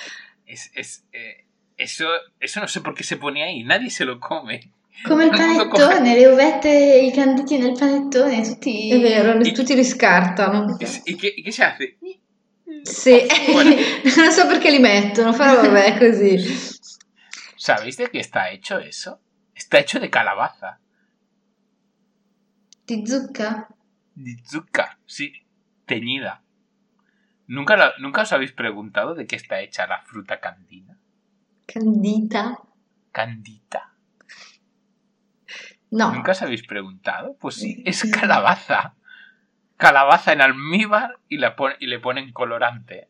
es, 0.47 0.71
es, 0.73 1.05
eh, 1.13 1.45
eso, 1.77 2.07
eso 2.39 2.59
no 2.59 2.67
sé 2.67 2.81
por 2.81 2.95
qué 2.95 3.03
se 3.03 3.17
pone 3.17 3.43
ahí. 3.43 3.63
Nadie 3.63 3.91
se 3.91 4.03
lo 4.03 4.19
come. 4.19 4.71
Come 5.05 5.25
il 5.25 5.29
panettone, 5.29 6.15
le 6.15 6.27
uvette, 6.27 6.67
i 6.69 7.11
canditi 7.13 7.57
nel 7.57 7.71
panettone, 7.77 8.41
tutti... 8.41 8.89
È 8.89 8.99
vero, 8.99 9.39
I- 9.39 9.53
tutti 9.53 9.73
li 9.75 9.85
scartano. 9.85 10.75
¿Y 11.05 11.15
qué, 11.15 11.33
y 11.38 11.43
qué 11.43 11.51
se 11.51 11.63
hace? 11.63 11.97
Sì, 12.81 13.25
Bueno. 13.53 13.75
non 14.17 14.31
so 14.31 14.45
perché 14.47 14.69
li 14.71 14.79
mettono, 14.79 15.31
però 15.31 15.61
vabbè, 15.61 15.97
così. 15.99 16.35
¿Sabéis 17.55 17.95
de 17.97 18.09
qué 18.09 18.19
está 18.19 18.49
hecho 18.51 18.77
eso? 18.79 19.19
Está 19.53 19.77
hecho 19.79 19.99
de 19.99 20.09
calabaza. 20.09 20.79
Di 22.85 23.05
zucca? 23.05 23.67
De 24.15 24.35
zucca, 24.43 24.97
sí. 25.05 25.31
Teñida. 25.89 26.43
¿Nunca, 27.48 27.75
la- 27.75 27.93
¿Nunca 27.98 28.22
os 28.22 28.31
habéis 28.31 28.51
preguntado 28.53 29.15
de 29.15 29.25
qué 29.25 29.36
está 29.36 29.60
hecha 29.60 29.88
la 29.88 30.01
fruta 30.03 30.39
candina? 30.39 30.96
Candita? 31.65 32.60
Candita. 33.12 33.89
No. 35.91 36.13
¿Nunca 36.13 36.31
os 36.34 36.41
habéis 36.43 36.62
preguntado? 36.65 37.36
Pues 37.39 37.55
sí, 37.55 37.81
es 37.86 38.03
calabaza. 38.12 38.93
Calabaza 39.77 40.34
en 40.34 40.41
almíbar 40.41 41.17
y, 41.27 41.38
la 41.38 41.55
pon- 41.55 41.74
y 41.79 41.88
le 41.88 42.00
ponen 42.00 42.31
colorante. 42.34 43.08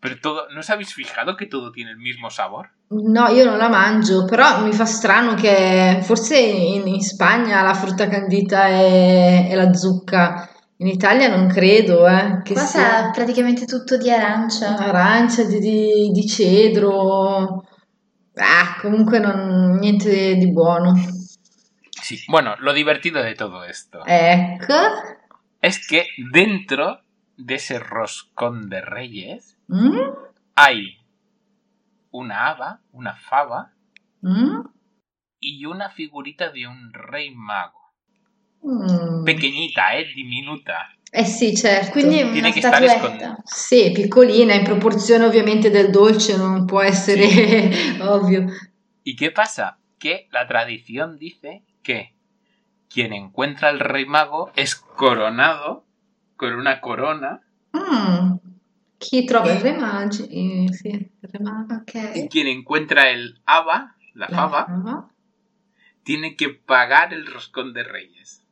Pero 0.00 0.20
todo, 0.20 0.48
¿no 0.50 0.60
os 0.60 0.68
habéis 0.68 0.92
fijado 0.92 1.36
que 1.36 1.46
todo 1.46 1.72
tiene 1.72 1.92
el 1.92 1.96
mismo 1.96 2.28
sabor? 2.28 2.70
No, 2.90 3.30
io 3.32 3.46
non 3.46 3.56
la 3.56 3.70
mangio, 3.70 4.26
però 4.26 4.60
mi 4.60 4.72
fa 4.74 4.84
strano 4.84 5.34
che 5.34 6.00
forse 6.02 6.38
in, 6.38 6.86
in 6.86 7.00
Spagna 7.00 7.62
la 7.62 7.72
frutta 7.72 8.06
candita 8.06 8.66
è, 8.68 9.48
è 9.48 9.54
la 9.54 9.72
zucca. 9.72 10.51
In 10.82 10.88
Italia 10.88 11.28
non 11.28 11.46
credo, 11.48 12.08
eh, 12.08 12.42
che 12.42 12.54
Qua 12.54 12.64
sia 12.64 12.80
sa 13.04 13.10
praticamente 13.12 13.66
tutto 13.66 13.96
di 13.96 14.10
arancia. 14.10 14.76
arancia, 14.76 15.44
di, 15.44 15.60
di- 15.60 16.10
di 16.12 16.26
cedro. 16.26 17.64
Ah, 18.34 18.78
comunque 18.80 19.20
non, 19.20 19.76
niente 19.78 20.34
di 20.34 20.50
buono. 20.50 20.94
Sí. 22.02 22.18
Bueno, 22.26 22.56
lo 22.58 22.72
divertido 22.72 23.22
de 23.22 23.36
todo 23.36 23.62
esto 23.62 24.02
Ecco. 24.06 24.74
es 25.60 25.86
que 25.86 26.06
dentro 26.32 27.02
de 27.36 27.54
ese 27.54 27.78
roscón 27.78 28.68
de 28.68 28.80
reyes 28.80 29.56
Mm? 29.68 29.96
hay 30.56 30.96
una 32.10 32.48
haba, 32.48 32.80
una 32.90 33.14
fava 33.14 33.70
Mm? 34.20 34.66
y 35.38 35.64
una 35.66 35.90
figurita 35.90 36.50
de 36.50 36.66
un 36.66 36.92
rey 36.92 37.30
mago. 37.32 37.81
Mm. 38.66 39.24
Pequeñita, 39.24 39.92
eh, 39.92 40.12
diminuta. 40.14 40.90
Eh 41.10 41.24
sì, 41.24 41.54
certo. 41.54 41.90
Quindi 41.90 42.18
è 42.20 42.22
una 42.22 42.50
statuetta. 42.52 43.36
Sì, 43.44 43.90
piccolina, 43.92 44.54
in 44.54 44.64
proporzione 44.64 45.24
ovviamente 45.26 45.68
del 45.70 45.90
dolce, 45.90 46.36
non 46.36 46.64
può 46.64 46.80
essere 46.80 47.26
ovvio. 48.00 48.46
¿Y 49.04 49.16
qué 49.16 49.30
pasa? 49.30 49.78
Que 49.98 50.28
la 50.30 50.46
tradición 50.46 51.18
dice 51.18 51.62
que 51.82 52.14
quien 52.88 53.12
encuentra 53.12 53.68
al 53.68 53.80
rey 53.80 54.04
mago 54.06 54.50
es 54.54 54.74
coronado 54.76 55.84
con 56.36 56.54
una 56.54 56.80
corona 56.80 57.40
Mm. 57.74 58.34
Chi 58.98 59.24
trova 59.24 59.50
il 59.50 59.60
re 59.60 59.72
magi? 59.72 60.26
eh, 60.28 60.72
sì, 60.72 60.88
il 60.88 61.10
re 61.20 61.38
mago. 61.40 61.74
Ok. 61.74 61.94
y 62.14 62.28
quien 62.28 62.46
encuentra 62.46 63.08
el 63.10 63.40
haba, 63.46 63.96
la 64.12 64.26
La 64.28 64.36
fava, 64.36 65.08
tiene 66.04 66.36
que 66.36 66.50
pagar 66.50 67.12
el 67.14 67.26
roscón 67.26 67.72
de 67.72 67.82
reyes. 67.82 68.44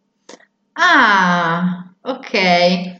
Ah, 0.82 1.92
ok. 2.00 2.98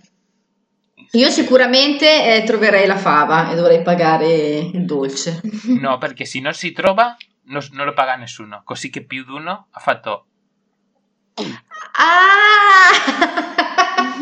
Io 1.12 1.30
sicuramente 1.30 2.36
eh, 2.36 2.44
troverei 2.44 2.86
la 2.86 2.96
fava 2.98 3.50
e 3.50 3.56
dovrei 3.56 3.82
pagare 3.82 4.26
il 4.26 4.84
dolce. 4.84 5.40
No, 5.80 5.98
perché 5.98 6.24
se 6.24 6.40
non 6.40 6.52
si 6.52 6.72
trova 6.72 7.16
no, 7.44 7.60
non 7.72 7.86
lo 7.86 7.92
paga 7.94 8.16
nessuno. 8.16 8.60
Così 8.64 8.90
che 8.90 9.04
più 9.04 9.24
di 9.24 9.32
uno 9.32 9.68
ha 9.70 9.80
fatto 9.80 10.26
Ah! 11.96 12.90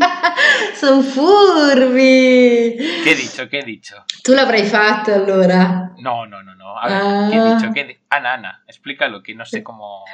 Sono 0.75 1.03
furbi! 1.03 2.77
¿Qué 3.05 3.11
he 3.13 3.15
dicho? 3.15 3.49
¿Qué 3.49 3.59
he 3.61 3.65
dicho? 3.65 4.05
Tu 4.23 4.33
l'avrai 4.33 4.65
fatto 4.65 5.13
allora. 5.13 5.93
No, 5.99 6.27
no, 6.27 6.43
no, 6.43 6.55
no. 6.55 6.77
A 6.79 6.87
ver, 6.89 7.03
Ah. 7.03 7.29
¿qué 7.31 7.37
he 7.37 7.55
dicho? 7.55 7.73
¿Qué 7.73 7.81
he 7.81 7.85
di- 7.87 7.99
Ana, 8.11 8.35
Ana, 8.35 8.63
explícalo, 8.67 9.23
que 9.23 9.35
no 9.35 9.45
sé 9.45 9.63
cómo... 9.63 10.05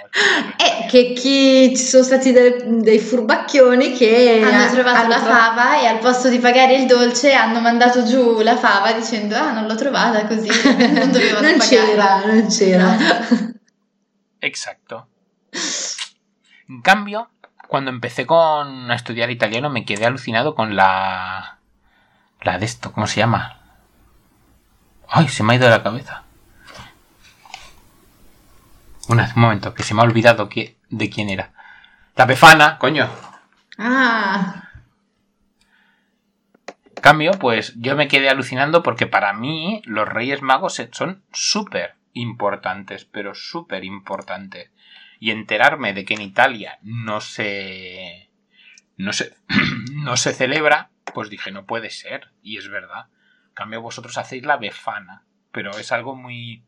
Eh, 0.58 0.87
che 0.88 1.12
chi 1.12 1.76
ci 1.76 1.84
sono 1.84 2.02
stati 2.02 2.32
dei, 2.32 2.80
dei 2.80 2.99
furbacchioni 2.99 3.92
che 3.92 4.40
Hanno 4.42 4.73
trovato 4.73 4.99
hanno 4.99 5.08
la 5.08 5.20
tro- 5.20 5.30
fava 5.32 5.80
e 5.80 5.87
al 5.87 5.99
posto 5.99 6.28
di 6.28 6.38
pagare 6.38 6.75
il 6.76 6.87
dolce 6.87 7.32
hanno 7.34 7.61
mandato 7.61 8.02
giù 8.04 8.40
la 8.40 8.56
fava 8.56 8.92
dicendo 8.92 9.37
ah 9.37 9.52
non 9.52 9.66
l'ho 9.66 9.75
trovata 9.76 10.26
così 10.26 10.49
non 10.92 11.11
dovevano 11.12 11.46
non 11.49 11.58
pagare. 11.58 11.87
c'era, 11.87 12.25
non 12.25 12.46
c'era. 12.49 12.96
Exacto. 14.40 15.08
En 16.68 16.80
cambio, 16.82 17.30
cuando 17.68 17.90
empecé 17.90 18.26
con 18.26 18.90
a 18.90 18.94
estudiar 18.94 19.30
italiano 19.30 19.71
me 19.71 19.85
quedé 19.85 20.06
alucinado 20.06 20.54
con 20.54 20.76
la... 20.76 21.59
La 22.42 22.59
de 22.59 22.66
esto, 22.66 22.92
¿cómo 22.92 23.06
se 23.06 23.21
llama? 23.21 23.59
Ay, 25.09 25.28
se 25.28 25.42
me 25.42 25.54
ha 25.54 25.56
ido 25.56 25.64
de 25.64 25.71
la 25.71 25.83
cabeza. 25.83 26.25
Una, 29.09 29.33
un 29.35 29.42
momento, 29.42 29.75
que 29.75 29.83
se 29.83 29.94
me 29.94 30.00
ha 30.00 30.04
olvidado 30.04 30.49
que, 30.49 30.76
de 30.90 31.09
quién 31.09 31.30
era. 31.30 31.52
La 32.16 32.26
Befana, 32.26 32.78
coño. 32.78 33.09
Ah, 33.78 34.64
cambio, 37.04 37.33
pues 37.33 37.75
yo 37.76 37.97
me 37.97 38.09
quedé 38.09 38.30
alucinando 38.30 38.83
porque 38.83 39.06
para 39.06 39.35
mí 39.35 39.83
los 39.85 40.09
Reyes 40.09 40.40
Magos 40.40 40.83
son 40.92 41.23
súper 41.35 41.97
importantes, 42.14 43.04
pero 43.04 43.35
súper 43.35 43.85
importantes. 43.85 44.71
Y 45.25 45.31
enterarme 45.31 45.95
de 45.95 46.04
que 46.04 46.12
en 46.12 46.21
Italia 46.21 46.78
no 46.83 47.23
se 47.23 48.28
no 48.99 49.14
se, 49.14 49.35
no 49.95 50.19
se 50.19 50.35
celebra, 50.35 50.90
pues 51.14 51.31
dije, 51.31 51.50
no 51.50 51.64
puede 51.64 51.88
ser. 51.88 52.28
Y 52.43 52.59
es 52.59 52.69
verdad. 52.69 53.07
En 53.49 53.54
cambio, 53.54 53.81
vosotros 53.81 54.19
hacéis 54.19 54.45
la 54.45 54.59
befana, 54.59 55.25
però 55.50 55.71
è 55.71 55.83
algo 55.95 56.14
muy, 56.14 56.62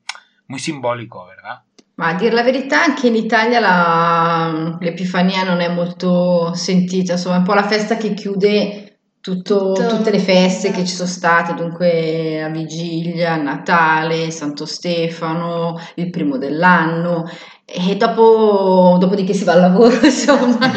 muy 0.47 0.59
simbolico, 0.59 1.27
¿verdad? 1.27 1.65
Ma 1.97 2.09
a 2.09 2.15
dire 2.15 2.33
la 2.35 2.43
verità, 2.43 2.83
anche 2.83 3.09
in 3.09 3.17
Italia 3.17 3.61
la, 3.61 4.79
l'Epifania 4.81 5.45
non 5.45 5.61
è 5.61 5.69
molto 5.69 6.55
sentita, 6.55 7.13
insomma, 7.13 7.37
un 7.37 7.45
po' 7.45 7.53
la 7.53 7.69
festa 7.69 7.99
che 7.99 8.15
chiude 8.15 8.86
tutto, 9.27 9.73
tutto. 9.73 9.89
tutte 9.89 10.13
le 10.13 10.21
feste 10.21 10.71
che 10.71 10.85
ci 10.85 10.95
sono 10.95 11.09
state, 11.09 11.55
dunque 11.55 12.39
la 12.43 12.49
vigilia, 12.49 13.35
Natale, 13.35 14.31
Santo 14.31 14.67
Stefano, 14.67 15.81
il 15.97 16.11
primo 16.11 16.39
dell'anno 16.39 17.29
e 17.65 17.97
dopo, 17.97 18.97
dopodiché 19.01 19.33
si 19.33 19.43
va 19.43 19.55
al 19.55 19.63
lavoro, 19.63 19.97
insomma. 20.07 20.71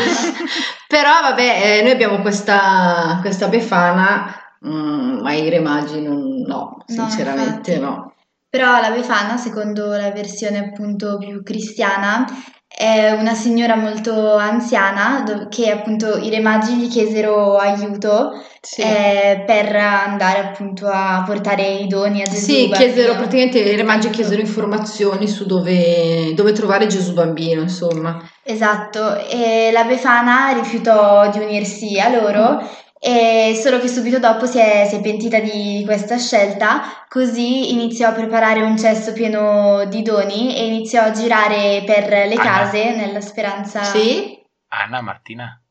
Però 0.87 1.21
vabbè, 1.21 1.77
eh, 1.77 1.81
noi 1.83 1.91
abbiamo 1.91 2.21
questa, 2.21 3.19
questa 3.21 3.49
Befana, 3.49 4.33
mm, 4.65 5.19
ma 5.21 5.31
i 5.33 5.47
Re 5.47 5.59
Magi 5.59 6.01
non, 6.01 6.41
no, 6.43 6.77
sinceramente 6.87 7.77
no. 7.77 7.89
no. 7.89 8.13
Però 8.49 8.81
la 8.81 8.89
Befana, 8.89 9.37
secondo 9.37 9.91
la 9.91 10.09
versione 10.09 10.57
appunto 10.57 11.19
più 11.19 11.43
cristiana, 11.43 12.25
è 12.71 13.11
una 13.11 13.33
signora 13.33 13.75
molto 13.75 14.35
anziana 14.35 15.47
che 15.49 15.71
appunto 15.71 16.17
i 16.17 16.29
re 16.29 16.39
magi 16.39 16.75
gli 16.75 16.87
chiesero 16.87 17.57
aiuto 17.57 18.41
sì. 18.61 18.81
eh, 18.81 19.43
per 19.45 19.75
andare 19.75 20.39
appunto 20.39 20.87
a 20.87 21.23
portare 21.25 21.67
i 21.67 21.87
doni 21.87 22.21
a 22.21 22.25
Gesù. 22.25 22.45
Sì, 22.45 22.69
chiesero, 22.71 23.15
praticamente 23.15 23.59
i 23.59 23.75
re 23.75 23.83
magi 23.83 24.11
chiesero 24.11 24.39
informazioni 24.39 25.27
su 25.27 25.45
dove, 25.45 26.33
dove 26.35 26.51
trovare 26.51 26.85
Gesù 26.85 27.13
bambino, 27.13 27.61
insomma. 27.61 28.23
Esatto, 28.43 29.27
e 29.27 29.71
la 29.73 29.83
Befana 29.83 30.51
rifiutò 30.53 31.29
di 31.31 31.39
unirsi 31.39 31.99
a 31.99 32.09
loro. 32.09 32.61
E 33.01 33.57
solo 33.61 33.79
che 33.79 33.87
subito 33.87 34.19
dopo 34.19 34.45
si 34.45 34.59
è, 34.59 34.85
si 34.89 34.97
è 34.97 35.01
pentita 35.01 35.39
di 35.39 35.83
questa 35.85 36.17
scelta, 36.17 37.05
così 37.07 37.71
iniziò 37.71 38.09
a 38.09 38.13
preparare 38.13 38.61
un 38.61 38.77
cesto 38.77 39.13
pieno 39.13 39.85
di 39.85 40.01
doni 40.01 40.53
e 40.55 40.65
iniziò 40.65 41.03
a 41.03 41.11
girare 41.11 41.83
per 41.85 42.09
le 42.09 42.35
Anna. 42.35 42.43
case 42.43 42.95
nella 42.95 43.21
speranza... 43.21 43.83
Sì? 43.83 44.37
Anna, 44.67 45.01
Martina. 45.01 45.63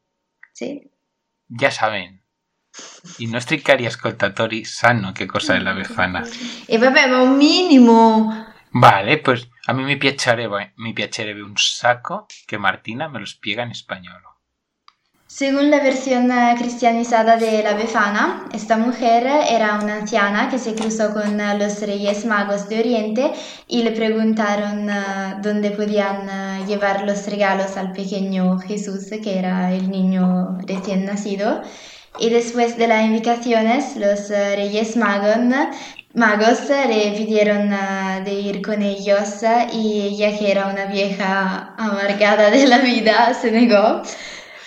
Sì? 0.52 0.80
Già 1.44 1.70
saben, 1.70 2.18
i 3.18 3.26
nostri 3.26 3.60
cari 3.60 3.86
ascoltatori 3.86 4.64
sanno 4.64 5.12
che 5.12 5.26
cosa 5.26 5.54
è 5.54 5.58
la 5.58 5.74
Befana. 5.74 6.26
E 6.66 6.78
vabbè, 6.78 7.08
ma 7.08 7.20
un 7.20 7.36
minimo... 7.36 8.46
Vale, 8.70 9.20
pues 9.20 9.48
a 9.66 9.72
mí 9.72 9.82
me 9.82 9.96
piacerebbe, 9.96 10.72
mi 10.76 10.92
piacerebbe 10.92 11.40
un 11.40 11.56
sacco 11.56 12.26
che 12.44 12.58
Martina 12.58 13.08
me 13.08 13.18
lo 13.18 13.24
spiega 13.24 13.62
in 13.62 13.74
spagnolo. 13.74 14.37
Según 15.38 15.70
la 15.70 15.78
versión 15.78 16.32
eh, 16.32 16.56
cristianizada 16.58 17.36
de 17.36 17.62
la 17.62 17.74
Befana, 17.74 18.48
esta 18.52 18.76
mujer 18.76 19.24
era 19.48 19.78
una 19.80 19.98
anciana 19.98 20.48
que 20.50 20.58
se 20.58 20.74
cruzó 20.74 21.14
con 21.14 21.40
eh, 21.40 21.56
los 21.56 21.80
reyes 21.80 22.24
magos 22.24 22.68
de 22.68 22.80
Oriente 22.80 23.30
y 23.68 23.84
le 23.84 23.92
preguntaron 23.92 24.90
eh, 24.90 24.94
dónde 25.40 25.70
podían 25.70 26.66
llevar 26.66 27.04
los 27.04 27.24
regalos 27.28 27.76
al 27.76 27.92
pequeño 27.92 28.58
Jesús, 28.58 29.10
que 29.22 29.38
era 29.38 29.72
el 29.72 29.88
niño 29.92 30.58
recién 30.66 31.04
nacido. 31.04 31.62
Y 32.18 32.30
después 32.30 32.76
de 32.76 32.88
las 32.88 33.04
indicaciones, 33.04 33.94
los 33.94 34.30
reyes 34.30 34.96
magos, 34.96 35.36
magos 36.14 36.62
le 36.68 37.12
pidieron 37.16 37.70
de 38.24 38.32
ir 38.32 38.60
con 38.60 38.82
ellos 38.82 39.28
y 39.72 40.00
ella, 40.02 40.36
que 40.36 40.50
era 40.50 40.66
una 40.66 40.86
vieja 40.86 41.74
amargada 41.78 42.50
de 42.50 42.66
la 42.66 42.78
vida, 42.78 43.34
se 43.40 43.52
negó. 43.52 44.02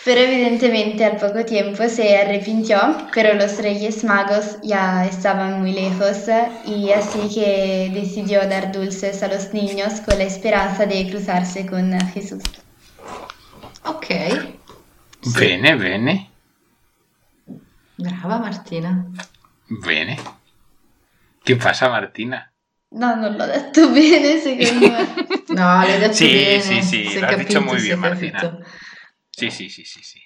Pero 0.03 0.19
evidentemente 0.19 1.05
al 1.05 1.17
poco 1.17 1.45
tiempo 1.45 1.87
se 1.87 2.17
arrepintió, 2.17 2.79
pero 3.13 3.35
los 3.35 3.59
Reyes 3.59 4.03
Magos 4.03 4.57
ya 4.63 5.05
estaban 5.05 5.61
muy 5.61 5.73
lejos 5.73 6.25
y 6.65 6.91
así 6.91 7.29
que 7.31 7.91
decidió 7.93 8.47
dar 8.49 8.71
dulces 8.71 9.21
a 9.21 9.27
los 9.27 9.53
niños 9.53 10.01
con 10.01 10.17
la 10.17 10.23
esperanza 10.23 10.87
de 10.87 11.07
cruzarse 11.07 11.67
con 11.67 11.99
Jesús. 12.13 12.41
Ok. 13.85 14.07
Bene, 15.37 15.75
bene. 15.75 16.31
Brava 17.97 18.39
Martina. 18.39 19.05
Bene. 19.67 20.17
Che 21.43 21.55
passa 21.57 21.89
Martina? 21.89 22.51
No, 22.93 23.15
non 23.15 23.35
l'ho 23.35 23.45
detto 23.45 23.89
bene 23.89 24.39
secondo 24.39 24.89
me. 24.89 25.07
no, 25.49 25.83
l'hai 25.85 25.99
detto 25.99 26.13
sì, 26.13 26.27
bene. 26.27 26.59
Sì, 26.59 26.81
sì, 26.81 27.05
sì, 27.05 27.19
l'ha 27.19 27.35
detto 27.35 27.61
muy 27.61 27.79
bien 27.79 27.99
Martina. 27.99 28.39
Capito. 28.39 28.89
Sí, 29.31 29.51
sí, 29.51 29.69
sí, 29.69 29.85
sí, 29.85 30.03
sí. 30.03 30.21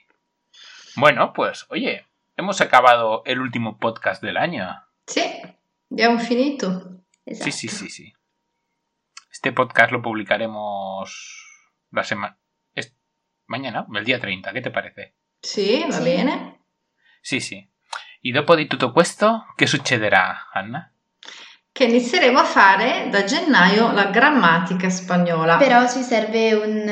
Bueno, 0.96 1.34
pues, 1.34 1.66
oye, 1.70 2.06
hemos 2.38 2.62
acabado 2.62 3.22
el 3.26 3.40
último 3.40 3.78
podcast 3.78 4.22
del 4.22 4.38
año. 4.38 4.68
Sí, 5.08 5.24
ya 5.90 6.06
hemos 6.06 6.28
finito. 6.28 7.04
Sí, 7.26 7.52
sí, 7.52 7.68
sí, 7.68 7.90
sí. 7.90 8.14
Este 9.32 9.52
podcast 9.52 9.92
lo 9.92 10.02
publicaremos 10.02 11.46
la 11.92 12.04
semana. 12.04 12.40
Mañana, 13.48 13.86
el 13.94 14.06
día 14.06 14.20
30, 14.20 14.54
¿qué 14.54 14.62
te 14.62 14.72
parece? 14.72 15.14
Sí, 15.42 15.84
va 15.92 16.00
bien. 16.00 16.58
Sí, 17.22 17.42
sí. 17.42 17.70
Y 18.22 18.32
dopo 18.32 18.56
di 18.56 18.66
tutto 18.66 18.92
questo, 18.92 19.46
che 19.56 19.68
succederà, 19.68 20.50
Anna? 20.52 20.95
Che 21.76 21.84
inizieremo 21.84 22.40
a 22.40 22.46
fare 22.46 23.10
da 23.12 23.26
gennaio 23.26 23.92
la 23.92 24.06
grammatica 24.06 24.90
spagnola. 24.90 25.58
Però 25.58 25.86
ci 25.90 26.04
serve 26.04 26.54
un, 26.54 26.88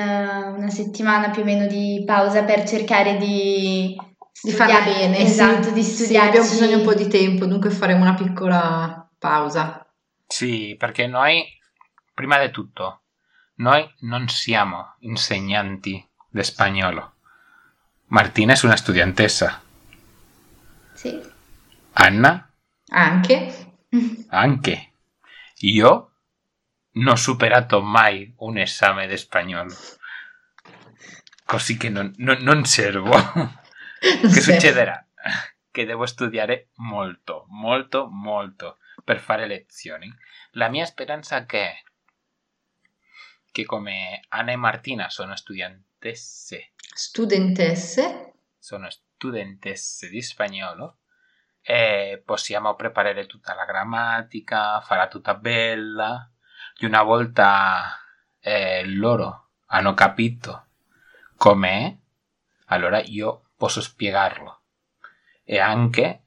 una 0.58 0.70
settimana 0.70 1.30
più 1.30 1.44
o 1.44 1.46
meno 1.46 1.68
di 1.68 2.04
pausa 2.06 2.44
per 2.44 2.68
cercare 2.68 3.16
di, 3.16 3.98
di 4.42 4.52
farla 4.52 4.82
bene. 4.82 5.20
Esatto, 5.20 5.70
sì. 5.70 5.74
di 5.74 5.84
studiare. 5.84 6.26
Sì, 6.26 6.38
abbiamo 6.38 6.50
bisogno 6.50 6.78
un 6.80 6.84
po' 6.84 6.96
di 6.96 7.08
tempo, 7.08 7.46
dunque 7.46 7.70
faremo 7.70 8.02
una 8.02 8.14
piccola 8.14 9.10
pausa. 9.18 9.90
Sì, 10.28 10.76
perché 10.78 11.08
noi, 11.08 11.46
prima 12.14 12.38
di 12.46 12.52
tutto, 12.52 13.04
noi 13.60 13.90
non 14.02 14.28
siamo 14.28 14.96
insegnanti 15.00 16.06
di 16.28 16.44
spagnolo. 16.44 17.14
Martina 18.08 18.52
è 18.52 18.60
una 18.64 18.76
studentessa. 18.76 19.62
Sì. 20.92 21.22
Anna? 21.94 22.52
Anche. 22.90 23.72
Anche 24.30 24.94
io 25.60 26.14
non 26.94 27.14
ho 27.14 27.16
superato 27.16 27.82
mai 27.82 28.34
un 28.38 28.58
esame 28.58 29.08
di 29.08 29.18
spagnolo. 29.18 29.74
Così 31.46 31.78
che 31.78 31.90
non, 31.90 32.14
non, 32.18 32.42
non 32.42 32.66
servo. 32.66 33.12
che 34.00 34.42
succederà? 34.42 35.06
Che 35.70 35.86
devo 35.86 36.06
studiare 36.06 36.70
molto, 36.76 37.46
molto, 37.50 38.08
molto 38.10 38.80
per 39.04 39.20
fare 39.20 39.46
lezioni. 39.46 40.12
La 40.52 40.70
mia 40.70 40.86
speranza 40.86 41.38
è 41.38 41.46
che 41.46 41.84
come 43.66 44.22
Anna 44.30 44.52
e 44.52 44.56
Martina 44.56 45.10
sono 45.10 45.36
studentesse. 45.36 46.72
Studentesse? 46.76 48.34
Sono 48.58 48.90
studentesse 48.90 50.10
di 50.10 50.22
spagnolo 50.22 50.98
e 51.66 52.22
possiamo 52.26 52.76
preparare 52.76 53.26
tutta 53.26 53.56
la 53.56 53.64
grammatica, 53.64 54.82
farà 54.82 55.08
tutta 55.08 55.34
bella. 55.34 56.30
E 56.78 56.86
una 56.86 57.04
volta 57.04 57.98
eh, 58.42 58.86
loro 58.86 59.52
hanno 59.68 59.94
capito 59.94 60.66
com'è, 61.38 61.96
allora 62.68 63.02
io 63.02 63.52
posso 63.56 63.82
spiegarlo. 63.82 64.62
E 65.46 65.60
anche 65.60 66.24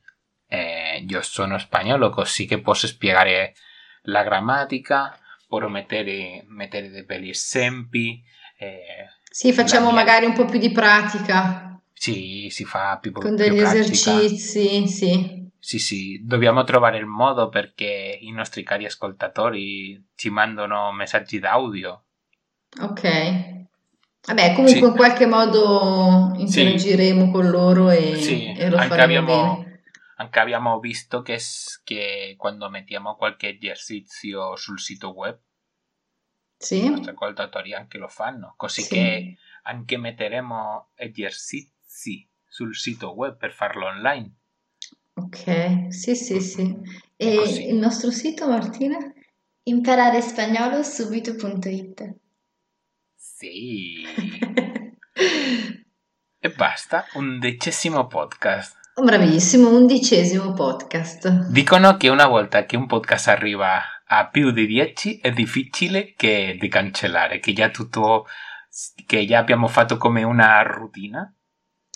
eh, 0.48 1.04
io 1.06 1.22
sono 1.22 1.58
spagnolo, 1.58 2.10
così 2.10 2.46
che 2.46 2.60
posso 2.60 2.86
spiegare 2.86 3.54
la 4.02 4.22
grammatica, 4.22 5.18
posso 5.46 5.68
mettere, 5.68 6.44
mettere 6.46 6.88
dei 6.88 7.04
belli 7.04 7.30
esempi. 7.30 8.22
Eh, 8.56 9.10
sì, 9.30 9.52
facciamo 9.52 9.86
mia... 9.86 9.96
magari 9.96 10.24
un 10.24 10.32
po' 10.32 10.46
più 10.46 10.58
di 10.58 10.72
pratica. 10.72 11.75
Sì, 11.98 12.48
si 12.50 12.64
fa 12.66 12.98
più 13.00 13.10
Con 13.10 13.34
degli 13.34 13.58
esercizi, 13.58 14.86
sì. 14.86 15.50
Sì, 15.58 15.78
sì, 15.78 16.20
dobbiamo 16.22 16.62
trovare 16.62 16.98
il 16.98 17.06
modo 17.06 17.48
perché 17.48 18.18
i 18.20 18.30
nostri 18.30 18.62
cari 18.62 18.84
ascoltatori 18.84 20.10
ci 20.14 20.28
mandano 20.28 20.92
messaggi 20.92 21.38
d'audio. 21.38 22.04
Ok. 22.82 23.64
Vabbè, 24.26 24.52
comunque 24.54 24.78
sì. 24.78 24.84
in 24.84 24.92
qualche 24.92 25.26
modo 25.26 26.34
interagiremo 26.36 27.24
sì. 27.24 27.30
con 27.30 27.48
loro 27.48 27.90
e, 27.90 28.16
sì. 28.16 28.52
e 28.52 28.68
lo 28.68 28.76
anche 28.76 28.88
faremo 28.88 29.18
abbiamo, 29.18 29.54
bene. 29.56 29.82
Anche 30.16 30.38
abbiamo 30.38 30.78
visto 30.78 31.22
che, 31.22 31.40
che 31.82 32.34
quando 32.36 32.68
mettiamo 32.68 33.16
qualche 33.16 33.56
esercizio 33.56 34.54
sul 34.54 34.78
sito 34.78 35.14
web, 35.14 35.38
sì. 36.58 36.84
i 36.84 36.88
nostri 36.90 37.10
ascoltatori 37.10 37.72
anche 37.72 37.96
lo 37.96 38.08
fanno, 38.08 38.52
così 38.56 38.86
che 38.86 39.36
anche 39.62 39.96
metteremo 39.96 40.90
esercizi 40.94 41.74
sì 41.96 42.28
sul 42.46 42.76
sito 42.76 43.14
web 43.14 43.36
per 43.36 43.52
farlo 43.52 43.86
online. 43.86 44.30
Ok, 45.14 45.86
sì, 45.88 46.14
sì, 46.14 46.40
sì. 46.40 46.76
E 47.16 47.68
il 47.70 47.76
nostro 47.76 48.10
sito, 48.10 48.46
Martina? 48.46 48.98
Imparare 49.62 50.20
spagnolo 50.20 50.82
subito.it. 50.82 52.14
Sì. 53.14 54.04
E 56.38 56.50
basta, 56.50 57.06
undicesimo 57.14 58.06
podcast. 58.06 58.76
Bravissimo, 59.02 59.68
undicesimo 59.70 60.52
podcast. 60.52 61.48
Dicono 61.50 61.96
che 61.96 62.08
una 62.08 62.26
volta 62.26 62.66
che 62.66 62.76
un 62.76 62.86
podcast 62.86 63.28
arriva 63.28 63.80
a 64.06 64.28
più 64.28 64.52
di 64.52 64.66
10 64.66 65.18
è 65.18 65.32
difficile 65.32 66.12
che 66.14 66.56
di 66.60 66.68
cancellare, 66.68 67.40
che 67.40 67.52
già 67.52 67.70
tutto 67.70 68.26
che 69.06 69.26
già 69.26 69.38
abbiamo 69.38 69.66
fatto 69.66 69.96
come 69.96 70.22
una 70.22 70.62
routine. 70.62 71.35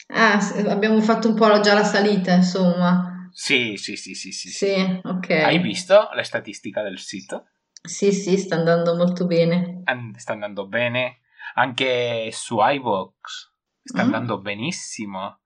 Ah, 0.08 0.38
abbiamo 0.68 1.00
fatto 1.00 1.28
un 1.28 1.34
po' 1.34 1.60
già 1.60 1.74
la 1.74 1.84
salita, 1.84 2.32
insomma. 2.32 3.28
Sì, 3.32 3.76
sì, 3.76 3.96
sì, 3.96 4.14
sì, 4.14 4.32
sì. 4.32 4.48
Sì, 4.48 5.00
ok. 5.04 5.30
Hai 5.30 5.58
visto 5.58 6.10
la 6.14 6.24
statistica 6.24 6.82
del 6.82 6.98
sito? 6.98 7.46
Sì, 7.82 8.12
sì, 8.12 8.36
sta 8.36 8.56
andando 8.56 8.94
molto 8.96 9.26
bene. 9.26 9.82
An- 9.84 10.14
sta 10.16 10.32
andando 10.32 10.66
bene. 10.66 11.20
Anche 11.54 12.30
su 12.32 12.56
iVox 12.60 13.50
sta 13.82 14.02
Mm. 14.02 14.04
andando 14.04 14.38
benissimo. 14.38 15.40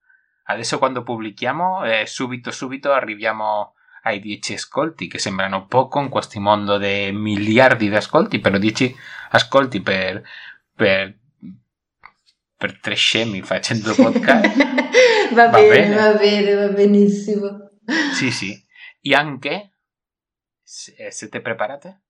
Adesso 0.46 0.78
quando 0.78 1.02
pubblichiamo, 1.02 1.84
eh, 1.84 2.06
subito, 2.06 2.50
subito 2.50 2.92
arriviamo 2.92 3.74
ai 4.02 4.20
10 4.20 4.54
ascolti, 4.54 5.06
che 5.06 5.18
sembrano 5.18 5.66
poco 5.66 6.00
in 6.00 6.10
questo 6.10 6.38
mondo 6.40 6.76
di 6.76 7.10
miliardi 7.12 7.88
di 7.88 7.94
ascolti, 7.96 8.38
però 8.38 8.58
10 8.58 8.94
ascolti 9.30 9.80
per, 9.80 10.22
per, 10.74 11.16
per 12.64 12.80
tre 12.80 12.94
scemi 12.94 13.42
facendo 13.42 13.94
podcast. 13.94 14.56
va, 15.34 15.48
Va 15.50 15.58
bene, 15.58 15.68
bene. 15.68 15.94
va 15.96 16.14
bene, 16.14 16.54
va 16.54 16.68
benissimo. 16.68 17.78
sì, 18.14 18.30
sì. 18.30 18.66
E 19.02 19.14
anche, 19.14 19.80
se- 20.62 20.94
eh, 20.96 21.10
siete 21.10 21.42
preparate? 21.42 22.04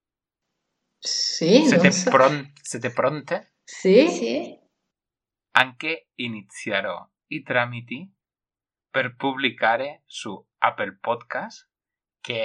Sì, 0.97 1.67
Siete, 1.67 1.91
so. 1.91 2.09
pron- 2.09 2.53
siete 2.63 2.91
pronte? 2.93 3.55
Sì? 3.65 4.09
Sì. 4.09 4.59
Anche 5.57 6.11
inizierò 6.15 7.05
i 7.33 7.43
tramiti 7.43 8.09
per 8.89 9.17
pubblicare 9.17 10.03
su 10.07 10.33
Apple 10.59 10.99
Podcast, 11.01 11.69
che 12.21 12.41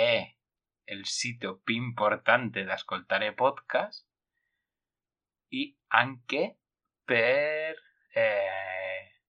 è 0.84 0.94
il 0.94 1.06
sito 1.06 1.60
più 1.64 1.76
importante 1.76 2.64
da 2.64 2.74
ascoltare 2.74 3.36
podcast, 3.36 4.04
e 5.50 5.78
anche 5.90 6.58
per 7.04 7.76
eh, 8.14 9.22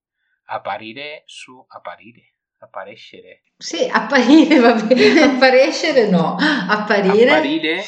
apparire 0.46 1.22
su 1.26 1.64
apparire, 1.68 2.36
apparecere, 2.58 3.42
Sì, 3.56 3.88
apparire 3.92 4.58
va 4.58 4.74
bene, 4.74 5.22
apparecere 5.22 6.08
no, 6.08 6.36
apparire. 6.36 7.30
apparire 7.30 7.84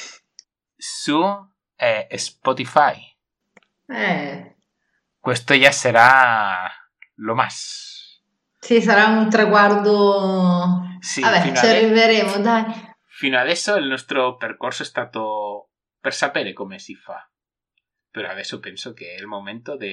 su 0.76 1.20
eh, 1.76 2.08
Spotify. 2.16 3.10
Eh, 3.86 4.56
Questo 5.18 5.58
già 5.58 5.70
sarà 5.72 6.70
lo 7.16 7.34
más. 7.34 8.20
sì, 8.58 8.80
sarà 8.80 9.06
un 9.06 9.28
traguardo... 9.28 10.80
Sì, 11.00 11.20
Vabbè, 11.20 11.52
ci 11.52 11.66
arriveremo, 11.66 12.38
dai. 12.38 12.64
Fino 13.06 13.36
adesso 13.38 13.74
il 13.74 13.86
nostro 13.88 14.36
percorso 14.36 14.82
è 14.82 14.86
stato 14.86 15.70
per 15.98 16.14
sapere 16.14 16.52
come 16.52 16.78
si 16.78 16.94
fa. 16.94 17.28
Però 18.10 18.28
adesso 18.28 18.60
penso 18.60 18.92
che 18.92 19.14
è 19.14 19.18
il 19.18 19.26
momento 19.26 19.76
di... 19.76 19.90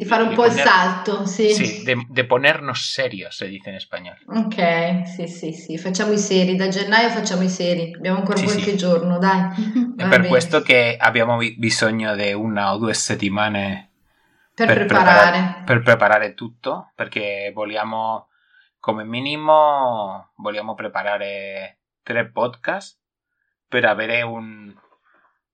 Di 0.00 0.06
fare 0.06 0.22
un 0.22 0.28
di 0.30 0.34
po' 0.34 0.46
il 0.46 0.52
poner- 0.52 0.66
salto, 0.66 1.26
sì. 1.26 1.52
Sí, 1.52 1.82
de, 1.84 2.06
de 2.08 2.24
ponernos 2.24 2.90
serios, 2.90 3.36
se 3.36 3.48
dice 3.48 3.68
in 3.68 3.78
spagnolo. 3.80 4.16
Ok, 4.28 5.06
sì, 5.06 5.28
sì, 5.28 5.52
sì, 5.52 5.76
facciamo 5.76 6.12
i 6.12 6.16
seri, 6.18 6.56
da 6.56 6.68
gennaio 6.68 7.10
facciamo 7.10 7.42
i 7.42 7.50
seri, 7.50 7.92
abbiamo 7.94 8.16
ancora 8.20 8.38
Sì, 8.38 8.44
qualche 8.44 8.70
sì. 8.70 8.76
giorno, 8.78 9.18
dai. 9.18 9.40
È 9.98 10.02
Va 10.02 10.08
per 10.08 10.20
bene. 10.20 10.28
questo 10.28 10.62
che 10.62 10.96
abbiamo 10.98 11.36
bi- 11.36 11.54
bisogno 11.58 12.14
di 12.16 12.32
una 12.32 12.72
o 12.72 12.78
due 12.78 12.94
settimane 12.94 13.90
Per, 14.54 14.68
per 14.68 14.86
preparare. 14.86 15.30
preparare- 15.30 15.62
per 15.66 15.82
preparare 15.82 16.32
tutto, 16.34 16.92
perché 16.94 17.50
vogliamo, 17.54 18.28
come 18.78 19.04
minimo, 19.04 20.30
vogliamo 20.36 20.72
preparare 20.74 21.80
tre 22.02 22.26
podcast 22.30 22.96
per 23.68 23.84
avere 23.84 24.22
un, 24.22 24.72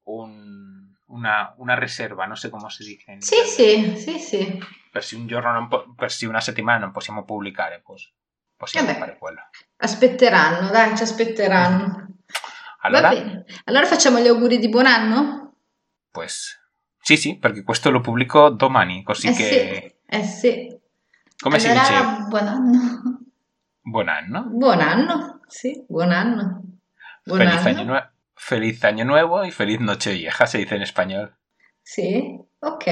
un- 0.04 0.75
una, 1.06 1.54
una 1.58 1.78
riserva, 1.78 2.24
non 2.26 2.36
so 2.36 2.48
come 2.50 2.68
si 2.70 2.84
dice. 2.84 3.10
in 3.12 3.20
Sì, 3.20 3.36
sì, 3.44 3.96
sì, 3.96 4.18
sì. 4.18 4.58
Per 4.90 5.04
se 5.04 5.16
un 5.16 5.26
giorno, 5.26 5.52
non 5.52 5.68
po- 5.68 5.92
per 5.94 6.10
se 6.10 6.26
una 6.26 6.40
settimana 6.40 6.78
non 6.78 6.92
possiamo 6.92 7.24
pubblicare, 7.24 7.80
pues, 7.84 8.12
possiamo 8.56 8.86
Vabbè. 8.86 8.98
fare 8.98 9.16
quello. 9.18 9.40
Aspetteranno, 9.76 10.70
dai, 10.70 10.96
ci 10.96 11.02
aspetteranno. 11.02 12.04
Allora. 12.86 13.10
Allora 13.64 13.84
facciamo 13.86 14.20
gli 14.20 14.28
auguri 14.28 14.58
di 14.58 14.68
buon 14.68 14.86
anno? 14.86 15.56
pues, 16.10 16.56
sì, 17.00 17.16
sì, 17.16 17.36
perché 17.36 17.62
questo 17.64 17.90
lo 17.90 18.00
pubblico 18.00 18.48
domani, 18.50 19.02
così 19.02 19.26
eh 19.28 19.32
che, 19.32 19.44
sì, 19.44 19.94
eh 20.16 20.22
sì. 20.24 20.80
come 21.36 21.58
si 21.58 21.68
allora, 21.68 21.80
dice, 21.82 22.28
buon 22.28 22.46
anno. 22.46 23.18
buon 23.80 24.08
anno. 24.08 24.44
Buon 24.50 24.80
anno, 24.80 25.40
sì, 25.48 25.84
buon 25.88 26.12
anno. 26.12 26.62
Buon 27.24 27.38
Feliz 27.38 27.66
anno. 27.66 27.80
año, 27.80 28.12
feliz 28.36 28.84
año 28.84 29.04
nuevo 29.04 29.44
y 29.44 29.50
feliz 29.50 29.80
noche 29.80 30.12
vieja, 30.12 30.46
se 30.46 30.58
dice 30.58 30.76
en 30.76 30.82
español. 30.82 31.36
Sì, 31.82 32.38
ok. 32.60 32.84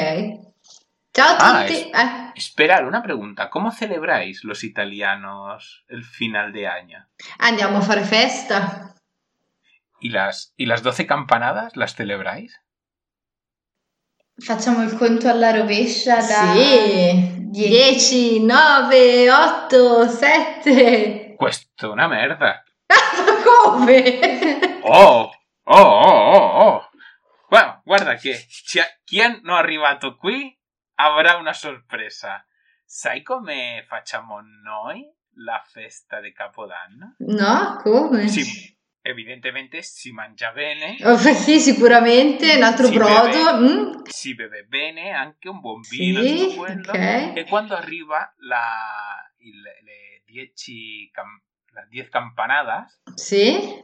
Ciao 1.12 1.36
a 1.36 1.36
Ah, 1.38 1.66
tutti. 1.66 1.74
es- 1.74 1.86
Eh, 1.94 2.32
Esperar, 2.36 2.84
una 2.86 3.02
pregunta. 3.02 3.48
¿Cómo 3.50 3.70
celebráis 3.70 4.42
los 4.42 4.64
italianos 4.64 5.84
el 5.88 6.02
final 6.04 6.52
de 6.52 6.66
año? 6.66 7.06
andiamo 7.38 7.78
a 7.78 7.82
fare 7.82 8.04
festa. 8.04 8.94
¿Y 10.00 10.10
las, 10.10 10.52
¿Y 10.56 10.66
las 10.66 10.82
12 10.82 11.06
campanadas 11.06 11.76
las 11.76 11.94
celebráis? 11.94 12.60
Facciamo 14.36 14.82
il 14.82 14.96
conto 14.98 15.28
alla 15.28 15.52
rovescia 15.52 16.16
da 16.16 16.52
Sì. 16.52 16.58
10. 16.58 17.68
10, 17.68 18.40
9, 18.40 19.30
8, 19.30 20.08
7. 20.08 21.34
Questo 21.36 21.92
una 21.92 22.08
merda. 22.08 22.64
Come? 23.44 24.80
Oh, 24.82 25.30
oh, 25.64 25.80
oh, 25.80 26.32
oh, 26.34 26.66
oh. 26.68 26.90
Guarda 27.84 28.14
che 28.16 28.46
chi 29.04 29.20
non 29.42 29.56
è 29.56 29.58
arrivato 29.58 30.16
qui 30.16 30.56
avrà 30.96 31.36
una 31.36 31.52
sorpresa. 31.52 32.44
Sai 32.84 33.22
come 33.22 33.84
facciamo 33.86 34.40
noi 34.62 35.04
la 35.36 35.62
festa 35.66 36.20
di 36.20 36.32
Capodanno? 36.32 37.16
No, 37.18 37.78
come? 37.82 38.28
Sì, 38.28 38.42
evidentemente 39.02 39.82
si 39.82 40.12
mangia 40.12 40.50
bene, 40.52 40.96
Oh, 41.02 41.16
sì, 41.16 41.60
sicuramente, 41.60 42.54
un 42.56 42.62
altro 42.62 42.86
Si 42.86 42.94
brodo. 42.94 43.60
mm? 43.60 44.02
si 44.04 44.34
beve 44.34 44.64
bene, 44.64 45.10
anche 45.12 45.48
un 45.48 45.60
buon 45.60 45.80
vino, 45.88 46.20
Sì, 46.22 46.54
quello. 46.56 46.90
ok. 46.92 47.32
E 47.36 47.44
quando 47.48 47.74
arriva 47.74 48.32
la, 48.38 48.62
il- 49.38 49.60
le 49.60 50.22
10 50.26 51.10
cam- 51.12 51.42
las 51.74 51.88
10 51.90 52.10
campanadas, 52.10 53.00
Sì. 53.16 53.82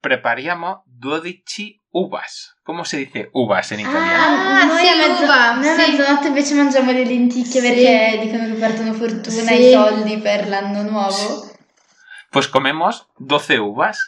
prepariamo 0.00 0.82
12 0.86 1.80
uvas. 1.92 2.56
¿Cómo 2.64 2.84
se 2.84 2.96
dice 2.98 3.30
uvas 3.32 3.70
en 3.72 3.80
italiano? 3.80 4.36
Ah, 4.38 4.64
noi 4.66 4.78
sì, 4.84 4.88
a, 4.88 4.96
mezzo- 4.96 5.22
l'uva, 5.22 5.54
noi 5.56 5.68
a 5.68 5.74
sì. 5.76 5.90
mezzanotte 5.90 6.28
invece 6.28 6.54
mangiamo 6.54 6.92
le 6.92 7.04
lenticchie 7.04 7.60
Sì. 7.60 7.68
perché 7.68 8.18
dicono 8.22 8.44
che 8.46 8.54
portano 8.60 8.92
fortuna 8.94 9.46
Sì. 9.52 9.68
e 9.68 9.72
soldi 9.72 10.18
per 10.18 10.48
l'anno 10.48 10.82
nuovo. 10.82 11.50
Pues 12.30 12.48
comemos 12.48 13.06
12 13.18 13.58
uvas, 13.58 13.98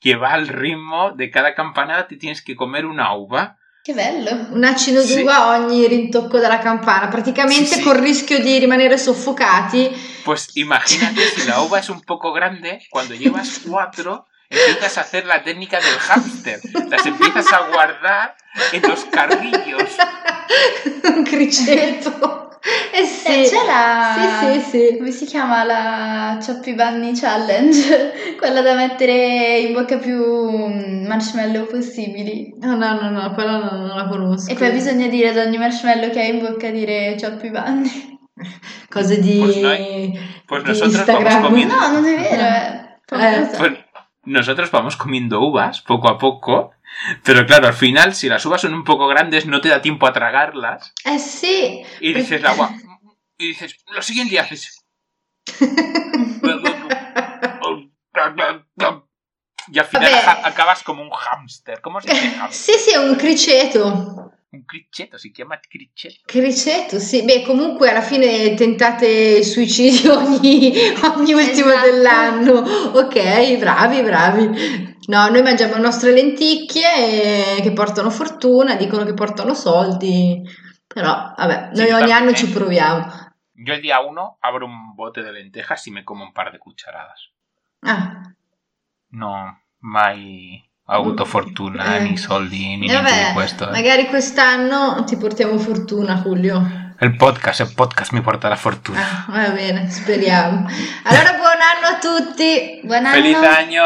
que 0.00 0.14
va 0.16 0.30
al 0.32 0.46
ritmo 0.48 1.10
de 1.12 1.30
cada 1.30 1.54
campanada 1.54 2.06
te 2.06 2.16
tienes 2.16 2.40
que 2.42 2.54
comer 2.54 2.86
una 2.86 3.12
uva. 3.14 3.56
Che 3.86 3.92
bello! 3.92 4.46
Un 4.52 4.64
acino 4.64 5.02
Sì. 5.02 5.16
d'uva 5.18 5.36
a 5.36 5.58
ogni 5.58 5.86
rintocco 5.86 6.38
della 6.38 6.58
campana, 6.58 7.08
praticamente 7.08 7.66
Sì, 7.66 7.74
sì. 7.74 7.82
col 7.82 7.96
rischio 7.96 8.40
di 8.40 8.58
rimanere 8.58 8.96
soffocati. 8.96 9.90
Pues 10.24 10.48
imagínate 10.54 11.20
si 11.36 11.44
la 11.46 11.60
uva 11.60 11.80
es 11.80 11.88
un 11.90 12.00
poco 12.00 12.32
grande, 12.32 12.78
cuando 12.88 13.12
llevas 13.12 13.60
cuatro 13.68 14.24
empiezas 14.48 14.96
a 14.96 15.02
hacer 15.02 15.26
la 15.26 15.42
técnica 15.42 15.80
del 15.80 15.98
hámster. 15.98 16.60
Las 16.88 17.04
empiezas 17.04 17.52
a 17.52 17.68
guardar 17.68 18.34
en 18.72 18.80
los 18.88 19.04
carrillos. 19.10 19.90
Un 21.04 21.24
criceto. 21.24 22.43
Eh 22.92 23.04
sì. 23.04 23.26
Eh, 23.42 23.48
c'è 23.48 23.66
la... 23.66 24.38
Sì, 24.40 24.60
sì, 24.60 24.70
sì. 24.70 24.96
Come 24.96 25.10
si 25.10 25.26
chiama 25.26 25.64
la 25.64 26.38
Cioppi 26.42 26.74
Bunny 26.74 27.12
Challenge? 27.14 28.36
Quella 28.38 28.62
da 28.62 28.74
mettere 28.74 29.58
in 29.58 29.72
bocca 29.74 29.98
più 29.98 30.22
mm, 30.68 31.06
marshmallow 31.06 31.66
possibili. 31.66 32.54
No, 32.60 32.74
no, 32.76 32.98
no, 33.00 33.10
no, 33.10 33.32
quella 33.32 33.58
non, 33.58 33.86
non 33.86 33.96
la 33.96 34.06
conosco. 34.08 34.50
E 34.50 34.54
poi 34.54 34.70
bisogna 34.70 35.06
dire 35.08 35.28
ad 35.30 35.36
ogni 35.36 35.58
marshmallow 35.58 36.10
che 36.10 36.20
hai 36.20 36.30
in 36.30 36.38
bocca 36.40 36.70
dire 36.70 37.16
Cioppi 37.18 37.50
Bunny. 37.50 38.18
Cose 38.88 39.20
di, 39.20 39.38
Pues 39.40 39.56
noi- 39.56 40.18
pues 40.46 40.62
di 40.62 40.68
nosotros 40.70 40.94
Instagram. 40.94 41.42
comiendo. 41.42 41.74
No, 41.74 41.92
non 41.92 42.04
è 42.04 42.16
vero, 42.16 42.42
è 42.42 42.96
famosa. 43.06 43.56
Pues 43.58 43.72
nosotros 44.24 44.70
vamos 44.70 44.96
comiendo 44.96 45.40
uvas 45.40 45.82
poco 45.82 46.08
a 46.08 46.16
poco, 46.16 46.73
pero 47.22 47.46
claro, 47.46 47.66
al 47.66 47.74
final, 47.74 48.14
si 48.14 48.28
las 48.28 48.44
uvas 48.46 48.60
son 48.60 48.74
un 48.74 48.84
poco 48.84 49.06
grandes, 49.06 49.46
no 49.46 49.60
te 49.60 49.68
da 49.68 49.82
tiempo 49.82 50.06
a 50.06 50.12
tragarlas. 50.12 50.92
Eh 51.04 51.18
sì. 51.18 51.82
Y 52.00 52.12
dices 52.12 52.40
la 52.40 52.50
agua. 52.50 52.70
Y 53.36 53.48
dices, 53.48 53.76
lo 53.88 54.00
siguiente 54.00 54.38
haces. 54.38 54.84
Y 59.72 59.78
al 59.78 59.86
final 59.86 60.12
acabas 60.44 60.82
como 60.82 61.02
un 61.02 61.10
hámster. 61.10 61.80
¿Cómo 61.80 62.00
se 62.00 62.08
dice 62.10 62.28
hámster? 62.28 62.74
Sì, 62.76 62.78
sì, 62.78 62.90
è 62.94 62.98
un 62.98 63.16
criceto. 63.16 64.30
Un 64.50 64.64
criceto, 64.66 65.18
si 65.18 65.32
chiama 65.32 65.58
criceto. 65.58 66.20
Criceto, 66.26 67.00
sì. 67.00 67.24
Beh, 67.24 67.42
comunque 67.42 67.90
alla 67.90 68.02
fine 68.02 68.54
tentate 68.54 69.42
suicidio 69.42 70.16
ogni, 70.22 70.72
ogni 71.02 71.32
ultimo 71.32 71.70
Esatto. 71.72 71.90
dell'anno. 71.90 72.52
Ok, 72.92 73.56
bravi, 73.56 74.02
bravi. 74.02 74.93
No, 75.06 75.28
noi 75.28 75.42
mangiamo 75.42 75.74
le 75.74 75.80
nostre 75.80 76.12
lenticchie 76.12 77.56
eh, 77.56 77.62
che 77.62 77.72
portano 77.72 78.10
fortuna, 78.10 78.74
dicono 78.76 79.04
che 79.04 79.14
portano 79.14 79.54
soldi. 79.54 80.42
Però, 80.86 81.32
vabbè, 81.36 81.70
noi 81.74 81.90
ogni 81.90 81.90
también, 81.90 82.16
anno 82.16 82.30
eh. 82.30 82.34
ci 82.34 82.48
proviamo. 82.50 83.06
Yo 83.56 83.72
el 83.74 83.80
día 83.80 84.00
uno 84.00 84.36
abro 84.40 84.64
un 84.66 84.94
bote 84.94 85.22
de 85.22 85.30
lentejas 85.32 85.86
y 85.86 85.90
me 85.90 86.04
como 86.04 86.24
un 86.24 86.32
par 86.32 86.50
de 86.52 86.58
cucharadas. 86.58 87.30
Ah, 87.80 88.20
No, 89.10 89.58
mai 89.78 90.60
avuto 90.86 91.24
fortuna, 91.24 91.96
Eh. 91.98 92.02
ni 92.02 92.16
soldi, 92.16 92.58
ni 92.58 92.72
e 92.74 92.76
niente 92.76 92.96
di 92.96 93.02
vabbè, 93.02 93.32
questo. 93.32 93.68
eh. 93.68 93.70
magari 93.70 94.06
quest'anno 94.06 95.04
ti 95.04 95.16
portiamo 95.16 95.56
fortuna, 95.58 96.16
Julio. 96.16 96.83
El 97.00 97.16
podcast, 97.16 97.60
el 97.60 97.74
podcast 97.74 98.12
mi 98.12 98.20
porta 98.20 98.48
la 98.48 98.56
fortuna. 98.56 99.26
Ah, 99.28 99.32
va 99.32 99.48
bene, 99.54 99.90
speriamo. 99.90 100.68
Allora, 101.04 101.32
buon 101.32 101.60
anno 101.60 101.96
a 101.96 102.00
tutti. 102.00 102.80
Buon 102.84 103.06
anno. 103.06 103.14
¡Feliz 103.14 103.36
año! 103.36 103.82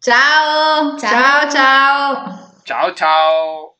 Ciao, 0.00 0.98
ciao, 0.98 1.48
Ciao. 1.48 1.50
ciao. 1.50 2.50
¡Chao, 2.64 2.94
chao! 2.94 3.71